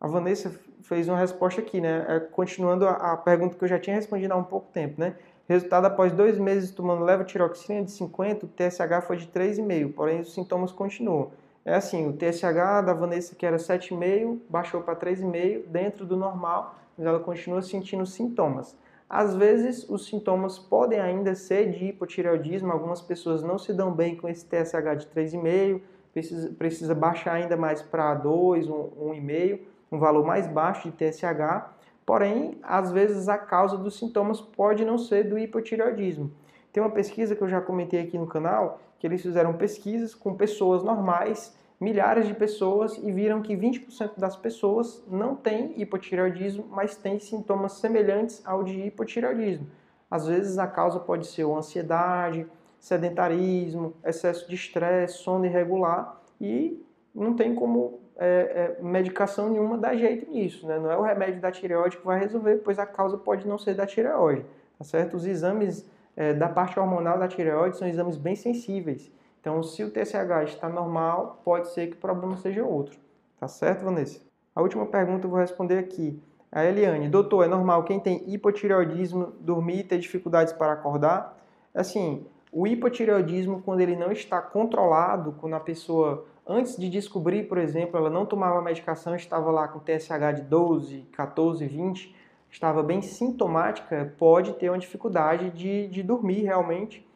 A 0.00 0.06
Vanessa 0.06 0.50
fez 0.82 1.08
uma 1.08 1.18
resposta 1.18 1.60
aqui, 1.60 1.78
né? 1.78 2.06
É, 2.08 2.20
continuando 2.20 2.88
a, 2.88 3.16
pergunta 3.18 3.54
que 3.54 3.62
eu 3.62 3.68
já 3.68 3.78
tinha 3.78 3.94
respondido 3.94 4.32
há 4.32 4.36
um 4.36 4.44
pouco 4.44 4.72
tempo, 4.72 4.98
né? 4.98 5.14
Resultado 5.46 5.84
após 5.84 6.12
dois 6.12 6.38
meses 6.38 6.70
tomando 6.70 7.04
levotiroxina 7.04 7.84
de 7.84 7.90
50, 7.90 8.46
o 8.46 8.48
TSH 8.48 9.06
foi 9.06 9.18
de 9.18 9.26
3,5, 9.26 9.92
porém 9.92 10.20
os 10.20 10.32
sintomas 10.32 10.72
continuam. 10.72 11.32
É 11.64 11.74
assim, 11.74 12.08
o 12.08 12.14
TSH 12.14 12.82
da 12.86 12.94
Vanessa 12.94 13.34
que 13.34 13.44
era 13.44 13.58
7,5, 13.58 14.38
baixou 14.48 14.80
para 14.80 14.96
3,5, 14.96 15.66
dentro 15.66 16.06
do 16.06 16.16
normal, 16.16 16.76
mas 16.96 17.06
ela 17.06 17.20
continua 17.20 17.60
sentindo 17.60 18.06
sintomas. 18.06 18.74
Às 19.10 19.34
vezes, 19.34 19.88
os 19.88 20.06
sintomas 20.06 20.56
podem 20.56 21.00
ainda 21.00 21.34
ser 21.34 21.72
de 21.72 21.86
hipotireoidismo, 21.86 22.70
algumas 22.70 23.00
pessoas 23.02 23.42
não 23.42 23.58
se 23.58 23.72
dão 23.72 23.92
bem 23.92 24.14
com 24.14 24.28
esse 24.28 24.46
TSH 24.46 24.98
de 24.98 25.06
3,5, 25.08 25.80
precisa, 26.12 26.50
precisa 26.50 26.94
baixar 26.94 27.32
ainda 27.32 27.56
mais 27.56 27.82
para 27.82 28.14
2, 28.14 28.68
1,5, 28.68 29.58
um 29.90 29.98
valor 29.98 30.24
mais 30.24 30.46
baixo 30.46 30.88
de 30.88 30.96
TSH. 30.96 31.72
Porém, 32.06 32.58
às 32.62 32.92
vezes 32.92 33.28
a 33.28 33.36
causa 33.36 33.76
dos 33.76 33.98
sintomas 33.98 34.40
pode 34.40 34.84
não 34.84 34.96
ser 34.96 35.24
do 35.24 35.36
hipotireoidismo. 35.36 36.30
Tem 36.72 36.80
uma 36.80 36.90
pesquisa 36.90 37.34
que 37.34 37.42
eu 37.42 37.48
já 37.48 37.60
comentei 37.60 38.00
aqui 38.00 38.16
no 38.16 38.28
canal, 38.28 38.80
que 39.00 39.08
eles 39.08 39.22
fizeram 39.22 39.54
pesquisas 39.54 40.14
com 40.14 40.36
pessoas 40.36 40.84
normais 40.84 41.52
milhares 41.80 42.26
de 42.26 42.34
pessoas 42.34 42.98
e 42.98 43.10
viram 43.10 43.40
que 43.40 43.56
20% 43.56 44.18
das 44.18 44.36
pessoas 44.36 45.02
não 45.08 45.34
têm 45.34 45.80
hipotireoidismo, 45.80 46.66
mas 46.70 46.96
têm 46.96 47.18
sintomas 47.18 47.72
semelhantes 47.72 48.42
ao 48.44 48.62
de 48.62 48.78
hipotireoidismo. 48.86 49.66
Às 50.10 50.26
vezes 50.26 50.58
a 50.58 50.66
causa 50.66 51.00
pode 51.00 51.26
ser 51.26 51.46
ansiedade, 51.46 52.46
sedentarismo, 52.78 53.94
excesso 54.04 54.48
de 54.48 54.54
estresse, 54.54 55.18
sono 55.18 55.46
irregular 55.46 56.20
e 56.40 56.84
não 57.14 57.34
tem 57.34 57.54
como 57.54 58.00
é, 58.16 58.76
é, 58.78 58.82
medicação 58.82 59.48
nenhuma 59.48 59.78
dar 59.78 59.96
jeito 59.96 60.30
nisso, 60.30 60.66
né? 60.66 60.78
Não 60.78 60.90
é 60.90 60.96
o 60.96 61.02
remédio 61.02 61.40
da 61.40 61.50
tireoide 61.50 61.96
que 61.96 62.04
vai 62.04 62.18
resolver, 62.18 62.56
pois 62.58 62.78
a 62.78 62.84
causa 62.84 63.16
pode 63.16 63.48
não 63.48 63.58
ser 63.58 63.74
da 63.74 63.86
tireoide, 63.86 64.44
tá 64.78 64.84
certo? 64.84 65.16
Os 65.16 65.24
exames 65.24 65.88
é, 66.14 66.34
da 66.34 66.48
parte 66.48 66.78
hormonal 66.78 67.18
da 67.18 67.26
tireoide 67.26 67.78
são 67.78 67.88
exames 67.88 68.16
bem 68.16 68.34
sensíveis. 68.34 69.10
Então, 69.40 69.62
se 69.62 69.82
o 69.82 69.90
TSH 69.90 70.48
está 70.48 70.68
normal, 70.68 71.40
pode 71.44 71.68
ser 71.70 71.88
que 71.88 71.94
o 71.94 72.00
problema 72.00 72.36
seja 72.36 72.64
outro. 72.64 72.98
Tá 73.38 73.48
certo, 73.48 73.84
Vanessa? 73.84 74.20
A 74.54 74.60
última 74.60 74.84
pergunta 74.84 75.26
eu 75.26 75.30
vou 75.30 75.38
responder 75.38 75.78
aqui. 75.78 76.20
A 76.52 76.64
Eliane, 76.64 77.08
doutor, 77.08 77.44
é 77.44 77.48
normal 77.48 77.84
quem 77.84 77.98
tem 77.98 78.22
hipotireoidismo 78.26 79.32
dormir 79.40 79.78
e 79.78 79.84
ter 79.84 79.98
dificuldades 79.98 80.52
para 80.52 80.72
acordar? 80.72 81.38
Assim, 81.74 82.26
o 82.52 82.66
hipotireoidismo, 82.66 83.62
quando 83.62 83.80
ele 83.80 83.94
não 83.94 84.10
está 84.10 84.42
controlado, 84.42 85.36
quando 85.40 85.54
a 85.54 85.60
pessoa, 85.60 86.26
antes 86.46 86.76
de 86.76 86.88
descobrir, 86.88 87.44
por 87.44 87.56
exemplo, 87.58 87.96
ela 87.96 88.10
não 88.10 88.26
tomava 88.26 88.60
medicação, 88.60 89.14
estava 89.14 89.50
lá 89.52 89.68
com 89.68 89.78
TSH 89.78 90.34
de 90.34 90.42
12, 90.42 91.02
14, 91.12 91.64
20, 91.64 92.14
estava 92.50 92.82
bem 92.82 93.00
sintomática, 93.00 94.12
pode 94.18 94.52
ter 94.54 94.68
uma 94.68 94.78
dificuldade 94.78 95.50
de, 95.50 95.86
de 95.86 96.02
dormir 96.02 96.42
realmente, 96.42 97.08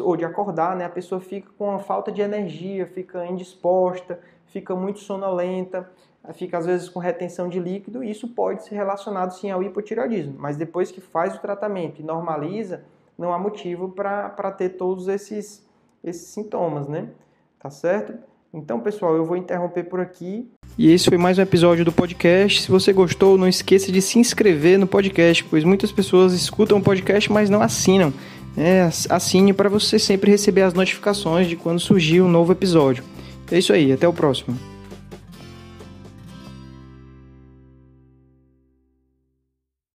ou 0.00 0.16
de 0.16 0.24
acordar, 0.24 0.76
né? 0.76 0.84
A 0.84 0.90
pessoa 0.90 1.20
fica 1.20 1.48
com 1.56 1.68
uma 1.68 1.78
falta 1.78 2.10
de 2.10 2.20
energia, 2.20 2.86
fica 2.86 3.26
indisposta, 3.26 4.18
fica 4.46 4.74
muito 4.74 5.00
sonolenta, 5.00 5.90
fica 6.34 6.58
às 6.58 6.66
vezes 6.66 6.88
com 6.88 6.98
retenção 6.98 7.48
de 7.48 7.58
líquido, 7.58 8.02
e 8.02 8.10
isso 8.10 8.28
pode 8.28 8.64
ser 8.64 8.74
relacionado 8.74 9.32
sim 9.32 9.50
ao 9.50 9.62
hipotireoidismo. 9.62 10.34
Mas 10.38 10.56
depois 10.56 10.90
que 10.90 11.00
faz 11.00 11.34
o 11.34 11.40
tratamento 11.40 12.00
e 12.00 12.04
normaliza, 12.04 12.84
não 13.18 13.32
há 13.32 13.38
motivo 13.38 13.88
para 13.90 14.50
ter 14.52 14.70
todos 14.70 15.08
esses, 15.08 15.66
esses 16.02 16.28
sintomas, 16.28 16.88
né? 16.88 17.08
Tá 17.58 17.70
certo? 17.70 18.14
Então, 18.52 18.80
pessoal, 18.80 19.14
eu 19.14 19.24
vou 19.24 19.36
interromper 19.36 19.84
por 19.84 20.00
aqui. 20.00 20.50
E 20.78 20.90
esse 20.90 21.08
foi 21.08 21.18
mais 21.18 21.38
um 21.38 21.42
episódio 21.42 21.84
do 21.84 21.92
podcast. 21.92 22.62
Se 22.62 22.70
você 22.70 22.92
gostou, 22.92 23.36
não 23.36 23.48
esqueça 23.48 23.92
de 23.92 24.00
se 24.00 24.18
inscrever 24.18 24.78
no 24.78 24.86
podcast, 24.86 25.44
pois 25.44 25.64
muitas 25.64 25.92
pessoas 25.92 26.32
escutam 26.32 26.78
o 26.78 26.82
podcast, 26.82 27.30
mas 27.30 27.50
não 27.50 27.60
assinam. 27.60 28.12
É, 28.56 28.88
assine 29.10 29.52
para 29.52 29.68
você 29.68 29.98
sempre 29.98 30.30
receber 30.30 30.62
as 30.62 30.72
notificações 30.72 31.46
de 31.46 31.56
quando 31.56 31.78
surgir 31.78 32.22
um 32.22 32.28
novo 32.28 32.52
episódio. 32.52 33.04
É 33.50 33.58
isso 33.58 33.72
aí, 33.72 33.92
até 33.92 34.08
o 34.08 34.12
próximo. 34.12 34.58